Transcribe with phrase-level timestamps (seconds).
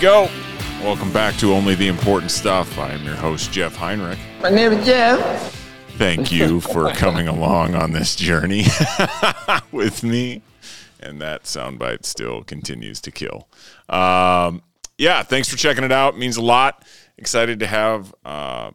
[0.00, 0.30] Go.
[0.80, 2.78] Welcome back to Only the Important Stuff.
[2.78, 4.18] I am your host, Jeff Heinrich.
[4.40, 5.54] My name is Jeff.
[5.98, 8.64] Thank you for coming along on this journey
[9.72, 10.40] with me.
[11.00, 13.46] And that soundbite still continues to kill.
[13.90, 14.62] Um,
[14.96, 16.14] yeah, thanks for checking it out.
[16.14, 16.82] It means a lot.
[17.18, 18.70] Excited to have uh,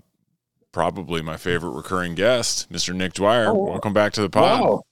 [0.72, 2.94] probably my favorite recurring guest, Mr.
[2.94, 3.48] Nick Dwyer.
[3.48, 3.72] Oh.
[3.72, 4.62] Welcome back to the pod.
[4.62, 4.84] Wow.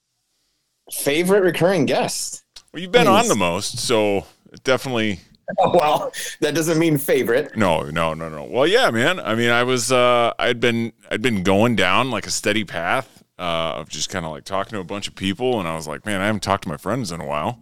[0.90, 2.42] Favorite recurring guest.
[2.72, 4.26] Well, you've been on the most, so
[4.64, 5.20] definitely
[5.58, 7.56] well, that doesn't mean favorite.
[7.56, 8.44] No, no, no, no.
[8.44, 9.20] Well, yeah, man.
[9.20, 13.22] I mean, I was, uh, I'd been, I'd been going down like a steady path
[13.38, 15.86] uh, of just kind of like talking to a bunch of people, and I was
[15.88, 17.58] like, man, I haven't talked to my friends in a while,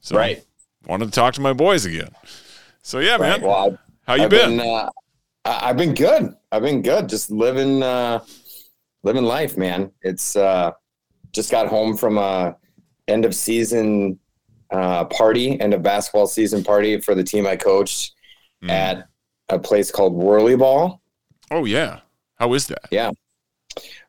[0.00, 0.44] so Right.
[0.86, 2.10] wanted to talk to my boys again.
[2.82, 3.40] So yeah, man.
[3.40, 3.42] Right.
[3.42, 4.60] Well, I've, How you I've been?
[4.60, 4.90] uh,
[5.44, 6.34] I- I've been good.
[6.52, 7.08] I've been good.
[7.08, 8.20] Just living, uh,
[9.04, 9.92] living life, man.
[10.02, 10.72] It's uh,
[11.32, 12.56] just got home from a
[13.08, 14.18] end of season
[14.70, 18.12] uh, party, end of basketball season party for the team I coached
[18.62, 18.70] Mm.
[18.70, 19.08] at
[19.50, 21.00] a place called Whirly Ball.
[21.50, 22.00] oh yeah.
[22.36, 22.84] How is that?
[22.90, 23.10] Yeah,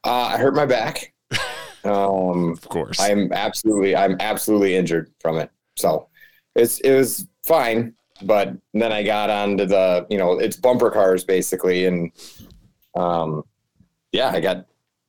[0.05, 1.13] uh, I hurt my back.
[1.83, 2.99] Um, Of course.
[2.99, 5.49] I'm absolutely I'm absolutely injured from it.
[5.77, 6.07] So
[6.55, 11.23] it's it was fine, but then I got onto the you know it's bumper cars
[11.23, 12.11] basically, and
[12.95, 13.43] um,
[14.11, 14.65] yeah, I got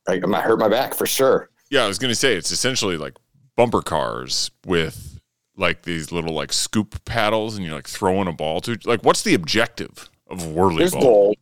[0.09, 1.51] I, I hurt my back for sure.
[1.71, 3.15] yeah, I was gonna say it's essentially like
[3.57, 5.08] bumper cars with
[5.59, 8.79] like these little like scoop paddles, and you're like throwing a ball to.
[8.85, 11.03] Like, what's the objective of whirly There's ball?
[11.03, 11.37] goals.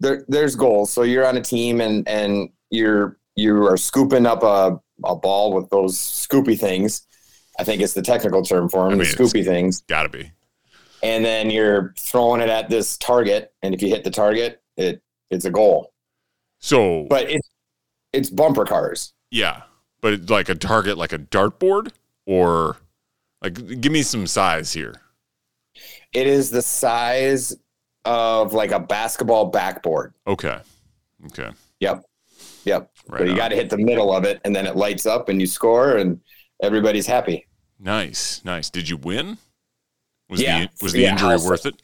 [0.00, 0.92] There there's goals.
[0.92, 5.52] So you're on a team and and you're you are scooping up a a ball
[5.54, 7.06] with those scoopy things.
[7.58, 9.80] I think it's the technical term for them, I the mean, it's- scoopy things.
[9.88, 10.30] Gotta be.
[11.02, 15.02] and then you're throwing it at this target and if you hit the target it
[15.30, 15.92] it's a goal
[16.58, 17.48] So, but it's
[18.12, 19.62] it's bumper cars Yeah,
[20.00, 21.92] but like a target, like a dartboard,
[22.26, 22.76] or
[23.42, 24.94] like give me some size here.
[26.12, 27.54] it is the size
[28.04, 30.58] of like a basketball backboard Okay,
[31.26, 32.02] okay, yep
[32.64, 33.20] yep right.
[33.20, 35.40] so you got to hit the middle of it and then it lights up and
[35.40, 36.20] you score and
[36.62, 37.46] everybody's happy
[37.78, 38.70] nice, nice.
[38.70, 39.36] Did you win?
[40.30, 41.82] Was Yeah, the was the yeah, injury also- worth it?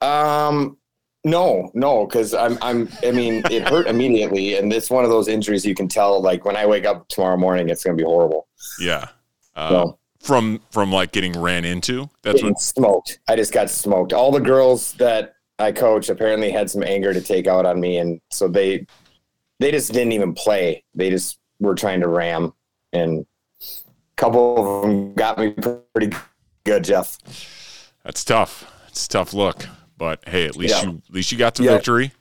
[0.00, 0.76] um
[1.24, 5.28] no no because i'm i'm i mean it hurt immediately and it's one of those
[5.28, 8.04] injuries you can tell like when i wake up tomorrow morning it's going to be
[8.06, 8.48] horrible
[8.80, 9.08] Yeah.
[9.54, 12.08] Uh, so from from like getting ran into.
[12.22, 12.60] That's getting what.
[12.60, 13.18] smoked.
[13.28, 14.12] I just got smoked.
[14.12, 17.98] All the girls that I coach apparently had some anger to take out on me,
[17.98, 18.86] and so they
[19.60, 20.82] they just didn't even play.
[20.94, 22.52] They just were trying to ram,
[22.92, 23.26] and
[23.60, 23.64] a
[24.16, 25.50] couple of them got me
[25.94, 26.16] pretty
[26.64, 27.18] good, Jeff.
[28.04, 28.70] That's tough.
[28.88, 29.66] It's a tough look,
[29.96, 30.90] but hey, at least Yeah.
[30.90, 32.12] you at least you got the victory.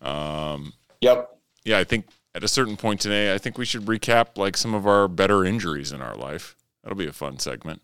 [0.00, 1.30] Um, Yep.
[1.64, 4.74] yeah, I think at a certain point today, I think we should recap like some
[4.74, 6.56] of our better injuries in our life.
[6.84, 7.82] That'll be a fun segment.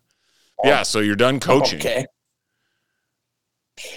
[0.63, 1.79] Yeah, so you're done coaching.
[1.79, 2.05] Okay.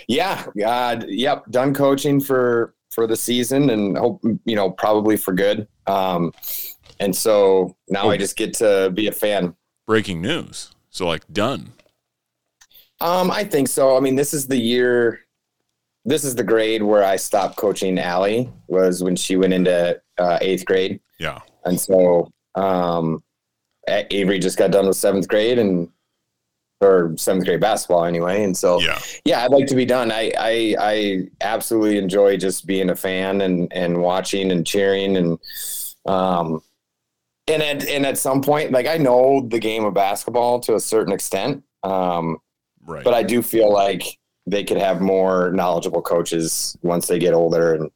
[0.09, 0.47] Yeah.
[0.59, 1.05] God.
[1.09, 1.45] Yep.
[1.51, 5.69] Done coaching for for the season, and hope you know probably for good.
[5.87, 6.33] Um,
[7.01, 8.11] and so now Oh.
[8.11, 9.55] I just get to be a fan.
[9.87, 10.71] Breaking news.
[10.91, 11.73] So like done.
[13.01, 13.97] Um, I think so.
[13.97, 15.21] I mean, this is the year.
[16.07, 18.51] This is the grade where I stopped coaching Allie.
[18.69, 21.41] Was when she went into uh, eighth grade, Yeah.
[21.65, 23.24] and so um,
[23.89, 25.89] Avery just got done with seventh grade and
[26.81, 28.43] or seventh grade basketball anyway.
[28.45, 28.99] And so Yeah.
[29.25, 30.11] yeah, I'd like to be done.
[30.13, 35.39] I I, I absolutely enjoy just being a fan and and watching and cheering and
[36.07, 36.63] um
[37.47, 40.81] and at and at some point, like I know the game of basketball to a
[40.81, 41.63] certain extent.
[41.83, 42.39] Um,
[42.87, 43.03] Right.
[43.05, 47.73] but I do feel like they could have more knowledgeable coaches once they get older
[47.75, 47.91] and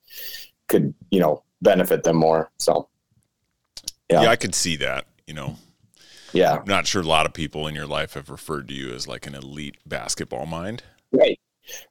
[0.68, 2.50] could, you know, benefit them more.
[2.58, 2.88] So,
[4.10, 4.22] yeah.
[4.22, 4.30] yeah.
[4.30, 5.04] I could see that.
[5.26, 5.56] You know,
[6.32, 8.92] yeah, I'm not sure a lot of people in your life have referred to you
[8.92, 10.82] as like an elite basketball mind.
[11.12, 11.38] right,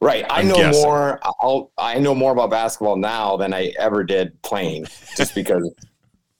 [0.01, 0.25] right.
[0.29, 0.83] I I'm know guessing.
[0.83, 1.19] more.
[1.41, 4.85] I'll, I know more about basketball now than I ever did playing,
[5.15, 5.69] just because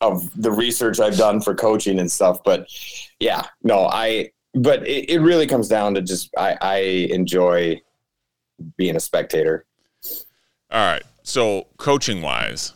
[0.02, 2.44] of the research I've done for coaching and stuff.
[2.44, 2.68] But
[3.20, 4.32] yeah, no, I.
[4.54, 6.78] But it, it really comes down to just I, I
[7.12, 7.80] enjoy
[8.76, 9.66] being a spectator.
[10.72, 11.04] All right.
[11.24, 12.74] So coaching wise,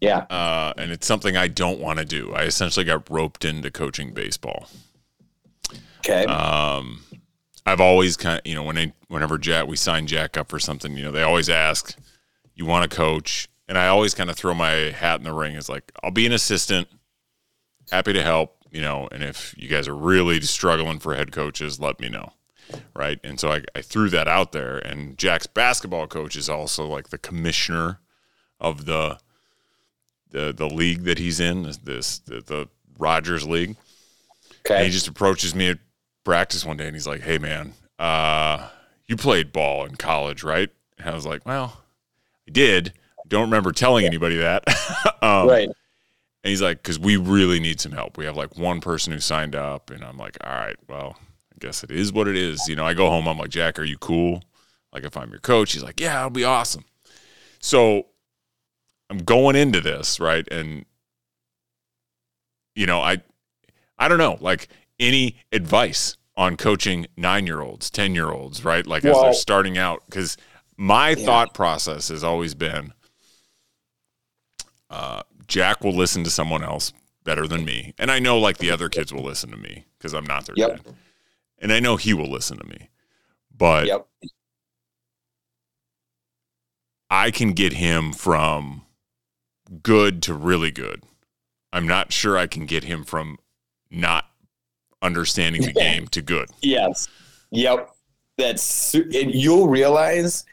[0.00, 0.26] Yeah.
[0.30, 2.32] uh, and it's something I don't want to do.
[2.34, 4.68] I essentially got roped into coaching baseball.
[6.00, 6.24] Okay.
[6.26, 7.02] Um,
[7.64, 10.58] I've always kind of, you know, when I, whenever Jack we sign Jack up for
[10.58, 11.96] something, you know, they always ask,
[12.54, 15.56] "You want to coach?" And I always kind of throw my hat in the ring.
[15.56, 16.86] It's like I'll be an assistant,
[17.90, 19.08] happy to help, you know.
[19.10, 22.34] And if you guys are really struggling for head coaches, let me know,
[22.94, 23.18] right?
[23.24, 24.78] And so I, I threw that out there.
[24.78, 27.98] And Jack's basketball coach is also like the commissioner
[28.60, 29.18] of the
[30.30, 32.68] the the league that he's in, this the, the
[32.98, 33.76] Rogers League.
[34.68, 35.78] And he just approaches me at
[36.24, 38.68] practice one day and he's like, "Hey man, uh,
[39.06, 40.70] you played ball in college, right?
[40.98, 41.80] And I was like, well,
[42.48, 42.92] I did.
[43.18, 44.64] I don't remember telling anybody that.
[45.22, 45.68] um, right.
[45.68, 48.16] And he's like, because we really need some help.
[48.16, 49.90] We have like one person who signed up.
[49.90, 51.16] And I'm like, all right, well,
[51.52, 52.68] I guess it is what it is.
[52.68, 54.42] You know, I go home, I'm like, Jack, are you cool?
[54.92, 56.84] Like, if I'm your coach, he's like, yeah, it'll be awesome.
[57.58, 58.06] So
[59.10, 60.46] I'm going into this, right?
[60.50, 60.84] And,
[62.74, 63.18] you know, I,
[63.98, 64.68] I don't know, like
[64.98, 68.86] any advice on coaching nine year olds, 10 year olds, right?
[68.86, 70.02] Like as they're starting out.
[70.06, 70.36] Because
[70.76, 71.24] my Yeah.
[71.24, 72.92] thought process has always been
[74.90, 76.92] uh, Jack will listen to someone else
[77.24, 77.92] better than me.
[77.98, 80.54] And I know like the other kids will listen to me because I'm not their
[80.56, 80.82] Yep.
[80.84, 80.94] dad.
[81.58, 82.88] And I know he will listen to me.
[83.56, 84.06] But Yep.
[87.10, 88.85] I can get him from
[89.82, 91.02] good to really good.
[91.72, 93.38] I'm not sure I can get him from
[93.90, 94.26] not
[95.02, 96.48] understanding the game to good.
[96.62, 97.08] Yes.
[97.50, 97.90] Yep.
[98.38, 100.44] That's and you'll realize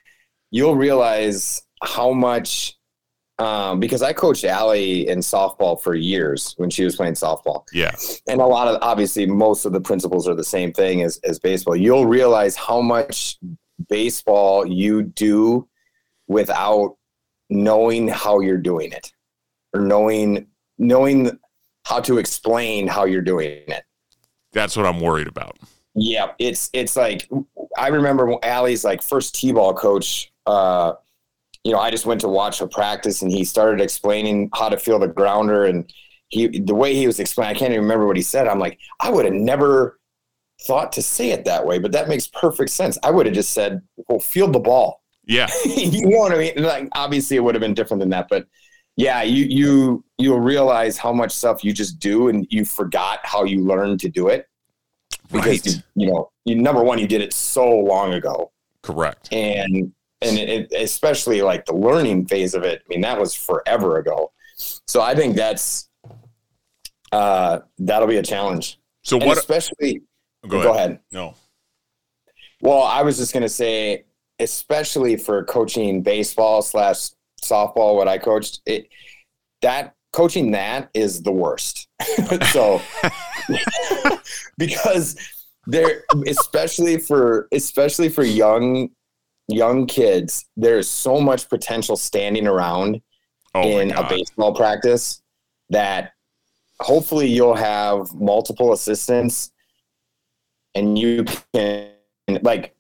[0.51, 2.77] you'll realize how much
[3.39, 7.65] um, because I coached Allie in softball for years when she was playing softball.
[7.74, 7.92] Yeah.
[8.27, 11.39] And a lot of obviously most of the principles are the same thing as, as
[11.39, 11.75] baseball.
[11.75, 13.39] You'll realize how much
[13.89, 15.68] baseball you do
[16.27, 16.95] without
[17.49, 19.11] knowing how you're doing it
[19.73, 20.47] or knowing
[20.77, 21.37] knowing
[21.85, 23.83] how to explain how you're doing it.
[24.53, 25.57] That's what I'm worried about.
[25.95, 27.29] Yeah, it's it's like
[27.77, 30.31] I remember Allie's like first t-ball coach.
[30.45, 30.93] Uh,
[31.63, 34.77] you know, I just went to watch a practice, and he started explaining how to
[34.77, 35.91] feel the grounder, and
[36.29, 38.47] he the way he was explaining, I can't even remember what he said.
[38.47, 39.99] I'm like, I would have never
[40.63, 42.97] thought to say it that way, but that makes perfect sense.
[43.03, 45.47] I would have just said, "Well, field the ball." Yeah.
[45.65, 46.53] you know what I mean?
[46.63, 48.45] Like, obviously, it would have been different than that, but
[48.95, 53.43] yeah, you you you'll realize how much stuff you just do, and you forgot how
[53.43, 54.47] you learned to do it
[55.31, 55.65] because Right.
[55.65, 58.51] you, you know you number one you did it so long ago
[58.83, 59.29] Correct.
[59.31, 59.91] and
[60.21, 64.31] and it, especially like the learning phase of it i mean that was forever ago
[64.57, 65.89] so i think that's
[67.11, 69.37] uh that'll be a challenge So and what?
[69.37, 70.01] especially
[70.47, 70.67] Go ahead.
[70.67, 71.35] go ahead No.
[72.61, 74.05] well i was just going to say
[74.39, 77.09] especially for coaching baseball slash
[77.41, 78.88] softball what i coached it
[79.62, 81.89] that coaching that is the worst.
[82.51, 82.81] So
[84.57, 85.18] because
[85.65, 88.89] there especially for especially for young
[89.47, 93.01] young kids there's so much potential standing around
[93.56, 95.21] Oh in a baseball practice
[95.69, 96.12] that
[96.79, 99.51] hopefully you'll have multiple assistants
[100.75, 101.89] and you can
[102.41, 102.75] like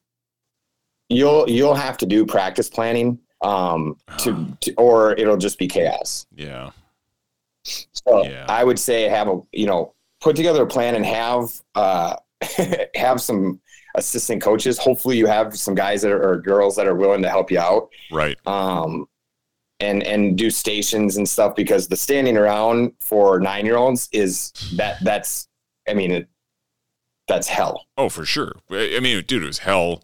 [1.09, 6.25] you'll you'll have to do practice planning um to, to or it'll just be chaos
[6.35, 6.71] Yeah.
[7.63, 8.45] so Yeah.
[8.49, 12.15] I would say have a you know put together a plan and have uh,
[12.95, 13.59] have some
[13.95, 14.77] assistant coaches.
[14.77, 17.59] Hopefully, you have some guys that are or girls that are willing to help you
[17.59, 17.89] out.
[18.11, 18.37] Right.
[18.47, 19.07] Um,
[19.81, 24.51] and and do stations and stuff because the standing around for nine year olds is
[24.77, 25.47] that that's
[25.89, 26.27] I mean it,
[27.27, 27.85] that's hell.
[27.97, 28.53] Oh, for sure.
[28.71, 30.03] I I mean, dude, it was hell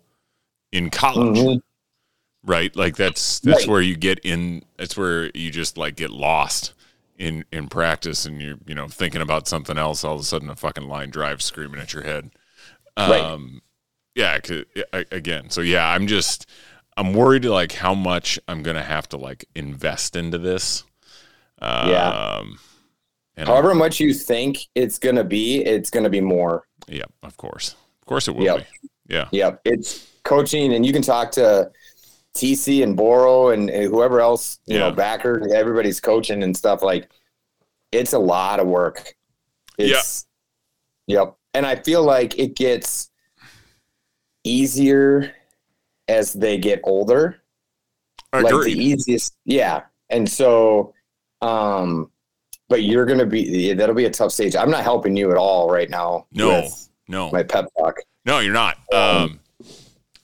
[0.71, 1.37] in college.
[1.37, 1.61] Mhm.
[2.43, 3.67] right like that's that's Right.
[3.67, 6.73] where you get in that's where you just like get lost
[7.17, 10.49] in in practice and you're you know thinking about something else all of a sudden
[10.49, 12.31] a fucking line drive screaming at your head
[12.97, 13.19] Right.
[13.21, 13.61] um
[14.15, 16.45] yeah 'cause- I- again so yeah i'm just
[16.95, 20.83] i'm worried like how much i'm gonna have to like invest into this
[21.61, 22.41] um Yeah.
[23.35, 26.63] and However much you think it's gonna be, it's gonna be more.
[26.87, 28.57] yeah of course of course it will Yep.
[28.59, 31.71] be yeah Yep, it's coaching, and you can talk to
[32.35, 34.89] TC and Boro and whoever else you Yeah.
[34.89, 35.51] know backer.
[35.53, 36.83] Everybody's coaching and stuff.
[36.83, 37.09] Like
[37.91, 39.15] it's a lot of work.
[39.77, 40.25] It's,
[41.07, 43.09] Yep, and I feel like it gets
[44.43, 45.33] easier
[46.07, 47.41] as they get older.
[48.31, 49.81] Like the easiest, yeah.
[50.11, 50.93] And so,
[51.41, 52.11] um,
[52.67, 54.55] but you're gonna be that'll be a tough stage.
[54.55, 56.27] I'm not helping you at all right now.
[56.31, 56.67] no
[57.07, 57.95] no my pep talk.
[58.25, 58.77] No, you're not.
[58.93, 59.39] Um,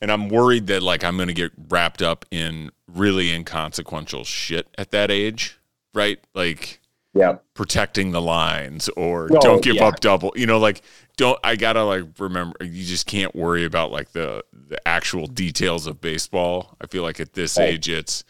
[0.05, 4.67] and I'm worried that like I'm going to get wrapped up in really inconsequential shit
[4.77, 5.57] at that age,
[5.95, 6.19] right?
[6.35, 6.79] Like
[7.15, 7.43] Yep.
[7.55, 9.85] protecting the lines or don't give yeah.
[9.87, 10.31] up double.
[10.35, 10.83] You know, like
[11.17, 15.25] don't I got to like remember you just can't worry about like the the actual
[15.25, 16.75] details of baseball.
[16.79, 17.69] I feel like at this Right.
[17.69, 18.23] age it's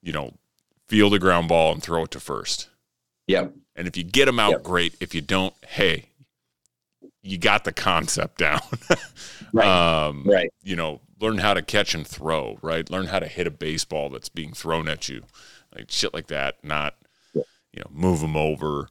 [0.00, 0.32] you know,
[0.88, 2.70] field a ground ball and throw it to first.
[3.26, 3.52] Yep.
[3.76, 4.62] And if you get them out, Yep.
[4.62, 4.94] great.
[4.98, 6.06] If you don't, hey,
[7.22, 8.60] you got the concept down.
[9.52, 9.66] Right.
[10.06, 10.50] um, Right.
[10.62, 12.88] You know, learn how to catch and throw, right?
[12.90, 15.22] Learn how to hit a baseball that's being thrown at you,
[15.74, 16.56] like shit like that.
[16.62, 16.94] Not,
[17.34, 17.42] Yeah.
[17.72, 18.88] you know, move them over.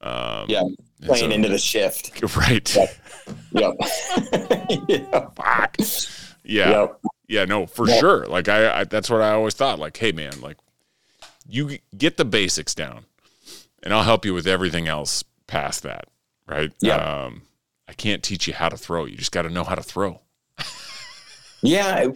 [0.00, 0.62] Um, Yeah.
[1.02, 2.22] Playing so- into the shift.
[2.36, 2.74] right.
[2.76, 2.96] Yep.
[3.52, 3.74] Yep.
[4.88, 5.36] yep.
[5.36, 5.76] Fuck.
[6.44, 6.70] Yeah.
[6.70, 7.00] Yep.
[7.28, 7.98] yeah, no, for Yeah.
[7.98, 8.26] sure.
[8.26, 9.78] Like I, I, that's what I always thought.
[9.78, 10.58] Like, hey, man, like
[11.48, 13.04] you get the basics down,
[13.82, 16.06] and I'll help you with everything else past that.
[16.46, 16.72] Right?
[16.80, 16.96] Yeah.
[16.96, 17.42] Um,
[17.88, 19.04] I can't teach you how to throw.
[19.06, 20.20] You just got to know how to throw.
[21.64, 22.08] Yeah,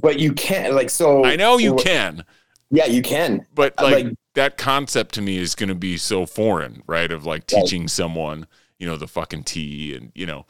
[0.00, 1.24] but you can't like so.
[1.24, 2.24] I know you can,
[2.70, 3.46] Yeah, you can.
[3.54, 7.10] but like, like- that concept to me is going to be so foreign, right?
[7.10, 7.62] Of like Right.
[7.62, 8.46] teaching someone,
[8.78, 10.46] you know, the fucking T and you know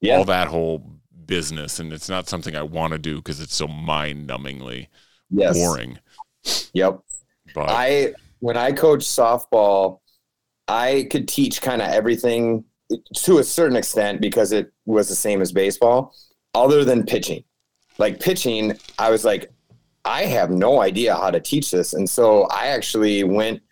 [0.00, 0.84] Yeah, all that whole
[1.26, 4.88] business, and it's not something I want to do because it's so mind-numbingly
[5.30, 5.56] yes.
[5.58, 5.98] boring.
[6.74, 7.00] Yep.
[7.54, 10.00] But I when I coached softball,
[10.68, 15.14] I could teach kind of everything eh, to a certain extent because it was the
[15.14, 16.14] same as baseball,
[16.54, 17.44] other than pitching.
[17.98, 19.50] Like pitching, I was like,
[20.04, 23.62] I have no idea how to teach this, and so I actually went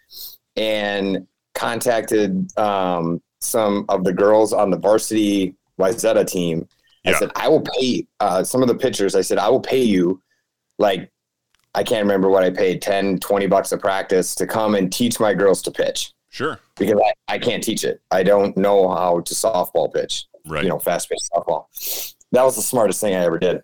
[0.57, 6.69] and contacted um, some of the girls on the varsity Wayzata team.
[7.05, 9.17] I said, I will pay uh, some of the pitchers.
[9.17, 10.23] I said, I will pay you
[10.79, 11.11] like
[11.75, 15.19] I can't remember what I paid 10, 20 bucks a practice to come and teach
[15.19, 18.01] my girls to pitch sure, because I, I can't teach it.
[18.11, 20.63] I don't know how to softball pitch, right?
[20.63, 21.67] you know, fast paced softball.
[22.33, 23.63] That was the smartest thing I ever did.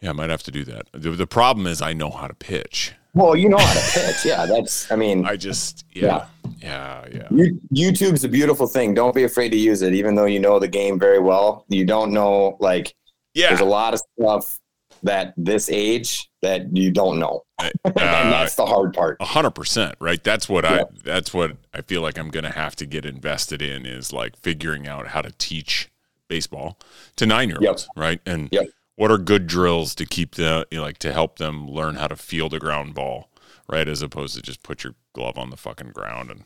[0.00, 0.88] Yeah, I might have to do that.
[0.92, 2.92] The, the problem is I know how to pitch.
[3.14, 4.24] Well, you know how to pitch.
[4.24, 4.44] Yeah.
[4.44, 6.26] That's, I mean, I just yeah.
[6.58, 7.28] Yeah, yeah.
[7.30, 8.92] you, YouTube's a beautiful thing.
[8.92, 11.64] Don't be afraid to use it, even though you know the game very well.
[11.68, 12.94] You don't know, like,
[13.34, 13.48] yeah.
[13.48, 14.58] there's a lot of stuff
[15.04, 17.44] that this age that you don't know.
[17.60, 17.90] and Uh,
[18.30, 19.16] that's the hard part.
[19.20, 20.22] A hundred percent, right?
[20.22, 23.86] That's what I that's what I feel like I'm gonna have to get invested in
[23.86, 25.90] is like figuring out how to teach
[26.34, 26.78] baseball
[27.16, 28.20] to nine year olds, right?
[28.26, 28.66] And Yep.
[28.96, 32.08] what are good drills to keep the you know, like to help them learn how
[32.08, 33.30] to field a ground ball,
[33.68, 33.88] right?
[33.88, 36.44] As opposed to just put your glove on the fucking ground and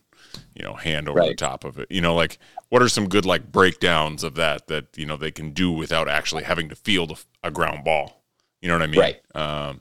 [0.54, 1.88] you know hand over the top of it.
[1.90, 2.38] You know, like
[2.70, 6.08] what are some good like breakdowns of that that you know they can do without
[6.08, 8.22] actually having to field a, a ground ball?
[8.60, 9.00] You know what I mean?
[9.00, 9.20] Right.
[9.34, 9.80] Um,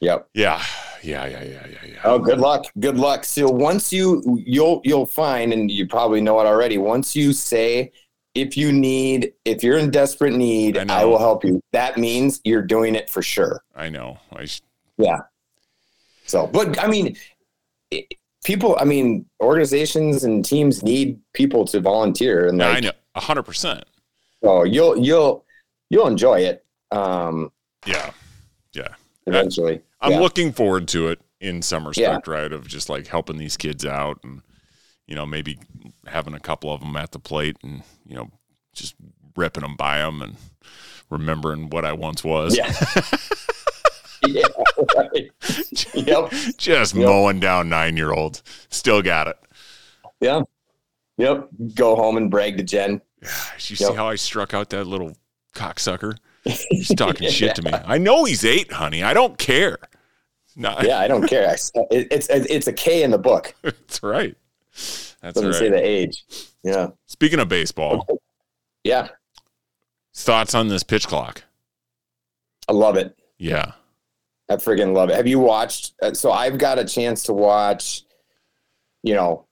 [0.00, 0.28] Yep.
[0.34, 0.60] yeah,
[1.02, 2.00] yeah, yeah, yeah, yeah, yeah.
[2.04, 2.64] Oh, good luck.
[2.80, 3.24] Good luck.
[3.24, 6.76] So once you you'll you'll find, and you probably know it already.
[6.78, 7.92] Once you say,
[8.34, 11.02] if you need, if you're in desperate need, I.
[11.02, 11.60] I, will help you.
[11.72, 13.62] That means you're doing it for sure.
[13.74, 14.18] I know.
[14.32, 14.60] I sh-
[16.26, 17.16] So, but I mean,
[17.90, 18.06] it,
[18.44, 18.76] people.
[18.80, 23.20] I mean, organizations and teams need people to volunteer, and Yeah, like, I know, a
[23.20, 23.84] hundred percent.
[24.42, 25.44] so you'll you'll
[25.90, 26.64] you'll enjoy it.
[26.90, 27.52] Um,
[27.86, 28.12] Yeah,
[28.72, 28.88] yeah
[29.26, 29.82] eventually.
[30.00, 30.20] I'm Yeah.
[30.20, 32.52] looking forward to it in some respect, right?
[32.52, 34.42] Of just like helping these kids out, and
[35.12, 35.58] you know, maybe
[36.06, 38.30] having a couple of them at the plate, and you know,
[38.72, 38.94] just
[39.36, 40.36] ripping them by them, and
[41.10, 42.56] remembering what I once was.
[42.56, 42.72] Yeah.
[44.26, 44.46] yeah.
[44.96, 45.30] Right.
[45.92, 46.30] Yep.
[46.56, 47.06] just Yep.
[47.06, 48.42] mowing down nine year olds.
[48.70, 49.36] Still got it.
[50.20, 50.40] Yeah.
[51.18, 51.48] Yep.
[51.74, 53.02] Go home and brag to Jen.
[53.20, 53.90] Did you Yep.
[53.90, 55.12] see how I struck out that little
[55.54, 56.16] cocksucker?
[56.44, 57.70] He's talking shit to me.
[57.84, 59.02] I know he's eight, honey.
[59.02, 59.76] I don't care.
[60.56, 61.50] No, Yeah, I don't care.
[61.50, 61.54] I-
[61.90, 63.54] it- It's it's a K in the book.
[63.62, 64.34] that's right.
[64.72, 65.54] That's Doesn't right.
[65.58, 66.24] say the age.
[66.64, 66.88] Yeah.
[67.06, 68.06] Speaking of baseball,
[68.84, 69.08] Yeah.
[70.14, 71.42] thoughts on this pitch clock?
[72.68, 73.16] I love it.
[73.38, 73.72] Yeah.
[74.48, 75.16] I friggin' love it.
[75.16, 75.94] Have you watched?
[76.02, 78.02] uh, So I've got a chance to watch,
[79.02, 79.46] you know,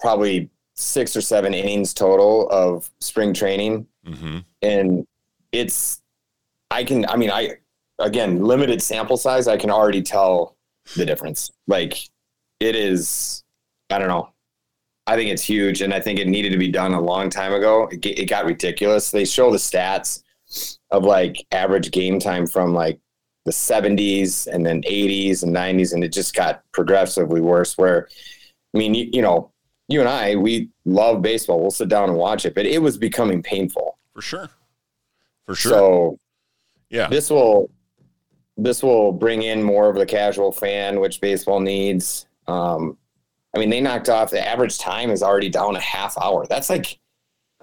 [0.00, 3.86] probably six or seven innings total of spring training.
[4.04, 5.06] hmm And
[5.52, 6.00] it's,
[6.70, 7.56] I can, I mean, I,
[7.98, 10.56] again, limited sample size, I can already tell
[10.96, 11.50] the difference.
[11.66, 11.98] Like
[12.60, 13.44] it is,
[13.90, 14.30] I don't know.
[15.06, 15.82] I think it's huge.
[15.82, 17.88] And I think it needed to be done a long time ago.
[17.90, 19.10] It, it got ridiculous.
[19.10, 20.22] They show the stats
[20.90, 23.00] of like average game time from like
[23.44, 25.94] the 70s and then 80s and 90s.
[25.94, 27.76] And it just got progressively worse.
[27.76, 28.08] Where,
[28.74, 29.50] I mean, you, you know,
[29.88, 31.60] you and I, we love baseball.
[31.60, 33.98] We'll sit down and watch it, but it was becoming painful.
[34.14, 34.50] For sure.
[35.46, 35.72] For sure.
[35.72, 36.18] So
[36.90, 37.08] yeah.
[37.08, 37.70] this will
[38.56, 42.26] this will bring in more of the casual fan, which baseball needs.
[42.46, 42.98] Um,
[43.54, 46.46] I mean, they knocked off the average time is already down a half hour.
[46.48, 46.98] That's like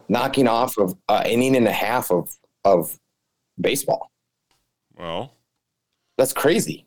[0.10, 2.30] knocking off of uh, inning and a half of
[2.66, 2.98] of
[3.60, 4.12] baseball.
[4.98, 5.34] Well,
[6.18, 6.86] That's crazy.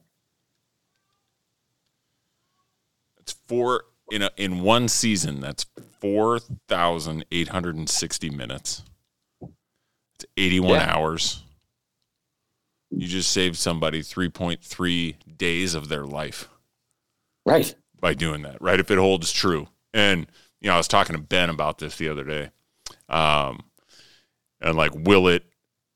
[3.18, 5.40] it's four in a in one season.
[5.40, 5.64] That's
[6.00, 8.82] four thousand eight hundred and sixty minutes.
[10.16, 10.94] It's eighty-one Yeah.
[10.96, 11.42] hours.
[12.90, 16.48] You just saved somebody three point three days of their life.
[17.46, 17.74] Right.
[18.00, 18.80] By doing that, right?
[18.80, 19.68] If it holds true.
[19.92, 20.26] And,
[20.60, 22.50] you know, I was talking to Ben about this the other day.
[23.08, 23.64] Um,
[24.60, 25.44] and like, will it,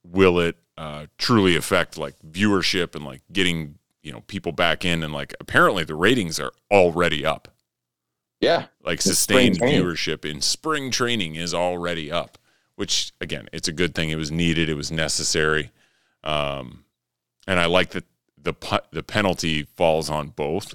[0.05, 5.03] will it uh, truly affect like viewership and like getting, you know, people back in?
[5.03, 7.49] And like, apparently the ratings are already up.
[8.41, 8.67] Yeah.
[8.83, 12.37] Like, In sustained viewership in spring training is already up,
[12.77, 14.11] which again, it's a good thing.
[14.11, 14.69] It was needed.
[14.69, 15.71] It was necessary.
[16.23, 16.85] Um,
[17.47, 18.05] and I like that
[18.37, 18.55] the
[18.91, 20.75] the penalty falls on both.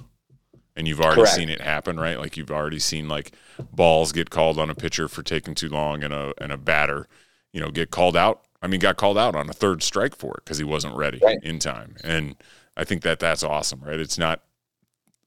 [0.76, 1.34] And you've already Correct.
[1.36, 2.18] seen it happen, right?
[2.18, 3.32] Like you've already seen like
[3.72, 7.06] balls get called on a pitcher for taking too long, and a and a batter,
[7.52, 8.42] you know, get called out.
[8.62, 11.18] I mean, got called out on a third strike for it because he wasn't ready
[11.22, 11.38] Right.
[11.42, 11.96] in time.
[12.04, 12.36] And
[12.76, 13.98] I think that that's awesome, right?
[13.98, 14.42] It's not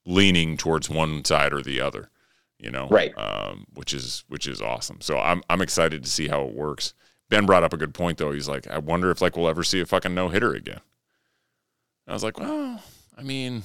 [0.05, 2.09] leaning towards one side or the other,
[2.59, 3.13] you know, Right.
[3.17, 5.01] Um, which is which is awesome.
[5.01, 6.93] So I'm I'm excited to see how it works.
[7.29, 8.31] Ben brought up a good point though.
[8.31, 10.81] He's like, I wonder if like we'll ever see a fucking no hitter again.
[12.07, 12.81] I was like, well,
[13.17, 13.63] I mean,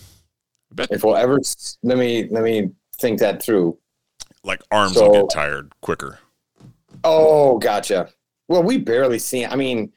[0.76, 1.40] If we'll ever,
[1.82, 3.78] let me let me think that through.
[4.44, 6.18] like arms will get tired quicker.
[7.04, 8.10] Oh, gotcha.
[8.48, 9.44] Well, we barely see.
[9.44, 9.92] I mean,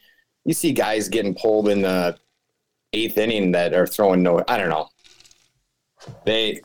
[0.46, 2.18] you see guys getting pulled in the
[2.94, 4.44] eighth inning that are throwing no.
[4.48, 4.90] I don't know.
[6.26, 6.62] They.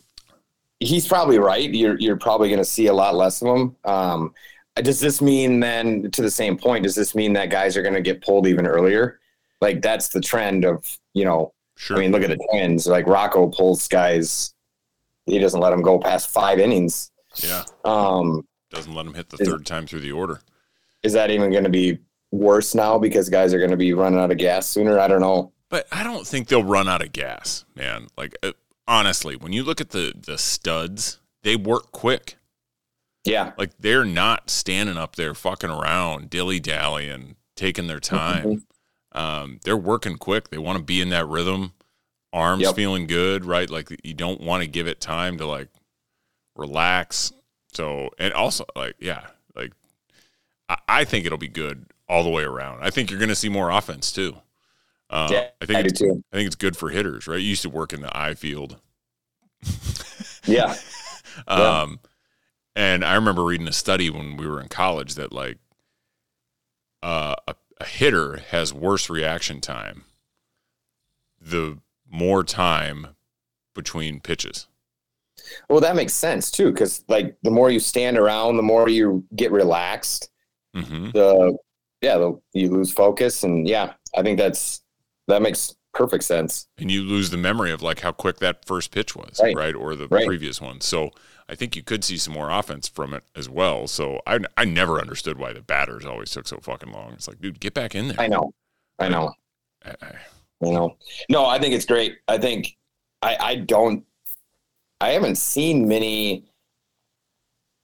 [0.78, 1.72] He's probably right.
[1.72, 3.76] You're you're probably going to see a lot less of them.
[3.84, 4.34] Um,
[4.76, 7.94] does this mean then, to the same point, does this mean that guys are going
[7.94, 9.20] to get pulled even earlier?
[9.62, 10.84] Like that's the trend of
[11.14, 11.52] you know.
[11.76, 11.96] Sure.
[11.96, 12.86] I mean, look at the Twins.
[12.86, 14.54] Like Rocco pulls guys.
[15.26, 17.10] He doesn't let them go past five innings.
[17.36, 17.64] yeah.
[17.84, 20.40] Um, Doesn't let him hit the Is- third time through the order.
[21.02, 21.98] is that even going to be
[22.32, 24.98] worse now because guys are going to be running out of gas sooner?
[24.98, 25.52] I don't know.
[25.68, 28.06] But I don't think they'll run out of gas, man.
[28.16, 28.52] Like uh,
[28.88, 32.36] honestly, when you look at the the studs, they work quick.
[33.24, 38.64] Yeah, Like they're not standing up there fucking around, dilly dallying, taking their time.
[39.16, 40.50] Um, they're working quick.
[40.50, 41.72] They want to be in that rhythm.
[42.32, 42.74] Arms Yep.
[42.74, 43.68] feeling good, right?
[43.68, 45.68] Like you don't want to give it time to like
[46.54, 47.32] relax.
[47.72, 49.22] So and also like yeah,
[49.54, 49.72] like
[50.68, 52.82] I, I think it'll be good all the way around.
[52.82, 54.36] I think you're going to see more offense too.
[55.08, 56.22] Uh, yeah, I think I it's, too.
[56.32, 57.40] I think it's good for hitters, right?
[57.40, 58.76] You used to work in the eye field.
[60.46, 60.76] Yeah,
[61.48, 61.80] Yeah.
[61.80, 62.00] Um,
[62.74, 65.58] and I remember reading a study when we were in college that like
[67.02, 70.04] uh, a, a hitter has worse reaction time
[71.40, 71.78] the
[72.10, 73.08] more time
[73.74, 74.66] between pitches.
[75.68, 79.24] well, that makes sense too because like the more you stand around, the more you
[79.36, 80.30] get relaxed.
[80.74, 81.56] hmm The
[82.02, 84.82] yeah, the, you lose focus, and yeah, I think that's
[85.28, 86.68] that makes perfect sense.
[86.78, 89.56] And you lose the memory of like how quick that first pitch was, right?
[89.56, 89.74] Right.
[89.74, 90.26] Or the Right.
[90.26, 90.80] previous one.
[90.80, 91.10] So
[91.48, 93.86] I think you could see some more offense from it as well.
[93.86, 97.12] So I, I never understood why the batters always took so fucking long.
[97.12, 98.20] It's like, dude, get back in there.
[98.20, 98.52] I know,
[98.98, 99.32] I know.
[99.84, 100.16] I- I-
[100.60, 100.96] You know,
[101.28, 102.16] no, I think it's great.
[102.28, 102.76] I think
[103.22, 104.04] I I don't
[105.00, 106.44] I haven't seen many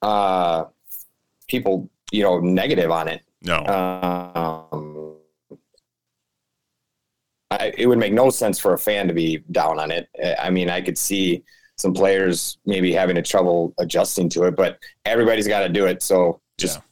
[0.00, 0.64] uh
[1.48, 3.22] people you know negative on it.
[3.42, 3.58] no.
[3.66, 5.16] Um,
[7.50, 10.08] I, it would make no sense for a fan to be down on it.
[10.40, 11.44] I mean, I could see
[11.82, 16.02] some players maybe having a trouble adjusting to it, but everybody's got to do it.
[16.02, 16.82] So just Yeah.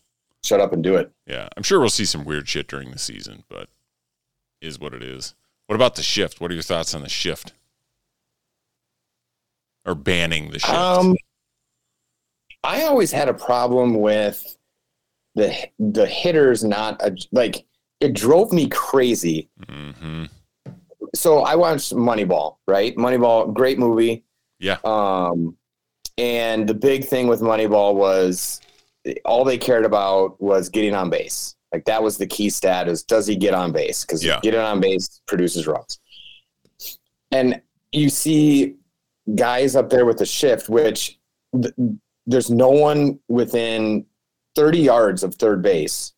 [0.44, 1.10] shut up and do it.
[1.26, 3.68] Yeah, I'm sure we'll see some weird shit during the season, but
[4.60, 5.34] is what it is.
[5.66, 6.40] What about the shift?
[6.40, 7.52] What are your thoughts on the shift?
[9.86, 10.74] Or banning the shift?
[10.74, 11.16] Um,
[12.62, 14.56] I always had a problem with
[15.36, 17.64] the the hitters not a, like
[18.00, 19.48] it drove me crazy.
[19.68, 20.24] hmm
[21.14, 22.94] So I watched Moneyball, right?
[22.96, 24.24] Moneyball, great movie.
[24.60, 24.76] Yeah.
[24.84, 25.56] Um,
[26.18, 28.60] and the big thing with Moneyball was
[29.24, 31.56] all they cared about was getting on base.
[31.72, 34.04] Like that was the key stat is does he get on base?
[34.04, 34.38] Because Yeah.
[34.42, 35.98] getting on base produces runs.
[37.32, 37.60] And
[37.92, 38.76] you see
[39.34, 41.18] guys up there with the shift, which
[41.60, 41.74] th-
[42.26, 44.04] there's no one within
[44.56, 46.12] 30 yards of third base,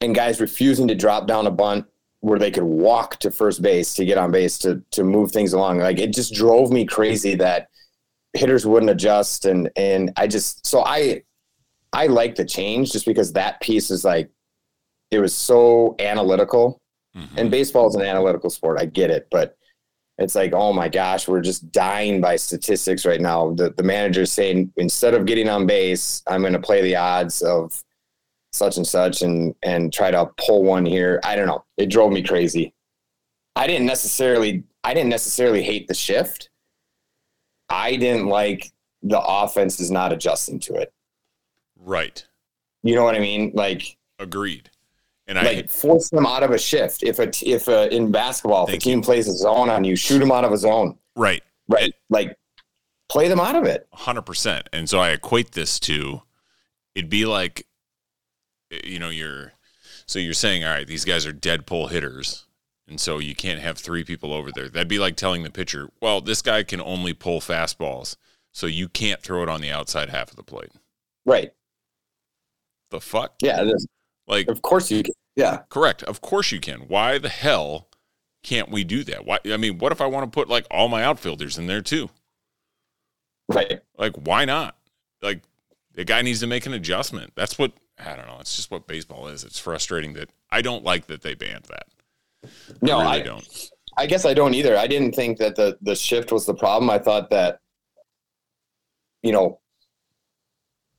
[0.00, 1.86] and guys refusing to drop down a bunt
[2.20, 5.52] where they could walk to first base to get on base to to move things
[5.52, 5.78] along.
[5.78, 7.68] Like it just drove me crazy that
[8.34, 11.22] hitters wouldn't adjust and and I just so I
[11.92, 14.30] I like the change just because that piece is like
[15.10, 16.80] it was so analytical
[17.16, 17.28] Mhm.
[17.38, 18.78] and baseball is an analytical sport.
[18.78, 19.56] I get it, but
[20.18, 23.54] it's like, oh my gosh, we're just dying by statistics right now.
[23.54, 27.40] The the manager's saying instead of getting on base, I'm going to play the odds
[27.40, 27.82] of
[28.52, 31.20] such and such and and try to pull one here.
[31.24, 31.64] I don't know.
[31.76, 32.74] It drove me crazy.
[33.56, 36.50] I didn't necessarily I didn't necessarily hate the shift.
[37.68, 40.92] I didn't like the offense is not adjusting to it.
[41.76, 42.24] Right.
[42.82, 43.52] You know what I mean?
[43.54, 44.70] Like Agreed.
[45.26, 47.02] And I like force them out of a shift.
[47.02, 50.20] If a if a, in basketball, if a team plays a zone on you, shoot
[50.20, 50.96] them out of a zone.
[51.16, 51.42] right.
[51.68, 51.92] Right.
[52.08, 52.34] Like
[53.10, 53.86] play them out of it.
[53.92, 54.68] hundred percent.
[54.72, 56.22] And so I equate this to
[56.94, 57.66] it'd be like
[58.70, 59.52] you know, you're
[60.06, 62.46] so you're saying, all right, these guys are dead pull hitters.
[62.88, 64.68] And so you can't have three people over there.
[64.68, 68.16] That'd be like telling the pitcher, well, this guy can only pull fastballs,
[68.52, 70.70] so you can't throw it on the outside half of the plate.
[71.26, 71.52] Right.
[72.90, 73.34] The fuck?
[73.42, 73.70] Yeah.
[74.26, 75.14] Like, of course you can.
[75.36, 76.02] Yeah, correct.
[76.02, 76.80] Of course you can.
[76.88, 77.88] Why the hell
[78.42, 79.24] can't we do that?
[79.24, 79.38] Why?
[79.46, 82.08] I mean, what if I want to put like all my outfielders in there too?
[83.48, 83.80] right.
[83.96, 84.76] Like, why not?
[85.22, 85.42] Like,
[85.94, 87.32] the guy needs to make an adjustment.
[87.34, 88.38] That's what I don't know.
[88.40, 89.44] It's just what baseball is.
[89.44, 91.86] It's frustrating that I don't like that they banned that.
[92.80, 93.70] No, I really I, don't.
[93.96, 94.76] I guess I don't either.
[94.76, 96.90] I didn't think that the the shift was the problem.
[96.90, 97.60] I thought that
[99.22, 99.60] you know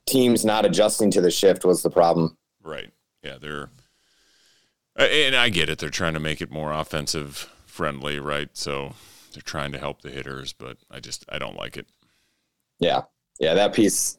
[0.08, 2.38] teams not adjusting to the shift was the problem.
[2.62, 2.92] Right.
[3.24, 3.70] Yeah, they're
[4.96, 5.80] and I get it.
[5.80, 8.50] They're trying to make it more offensive friendly, right?
[8.54, 8.94] So
[9.34, 11.88] they're trying to help the hitters, but I just I don't like it.
[12.80, 13.04] Yeah.
[13.40, 14.18] Yeah, that piece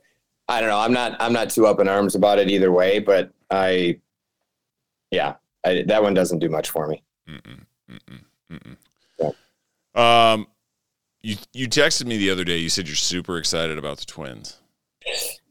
[0.50, 0.80] I don't know.
[0.80, 4.00] I'm not I'm not too up in arms about it either way, but I
[5.12, 5.34] yeah,
[5.64, 7.02] I, that one doesn't do much for me.
[7.28, 8.20] Mm-mm, mm-mm,
[8.52, 9.98] mm-mm.
[10.00, 10.46] Um,
[11.22, 12.56] you you texted me the other day.
[12.56, 14.58] You said you're super excited about the Twins.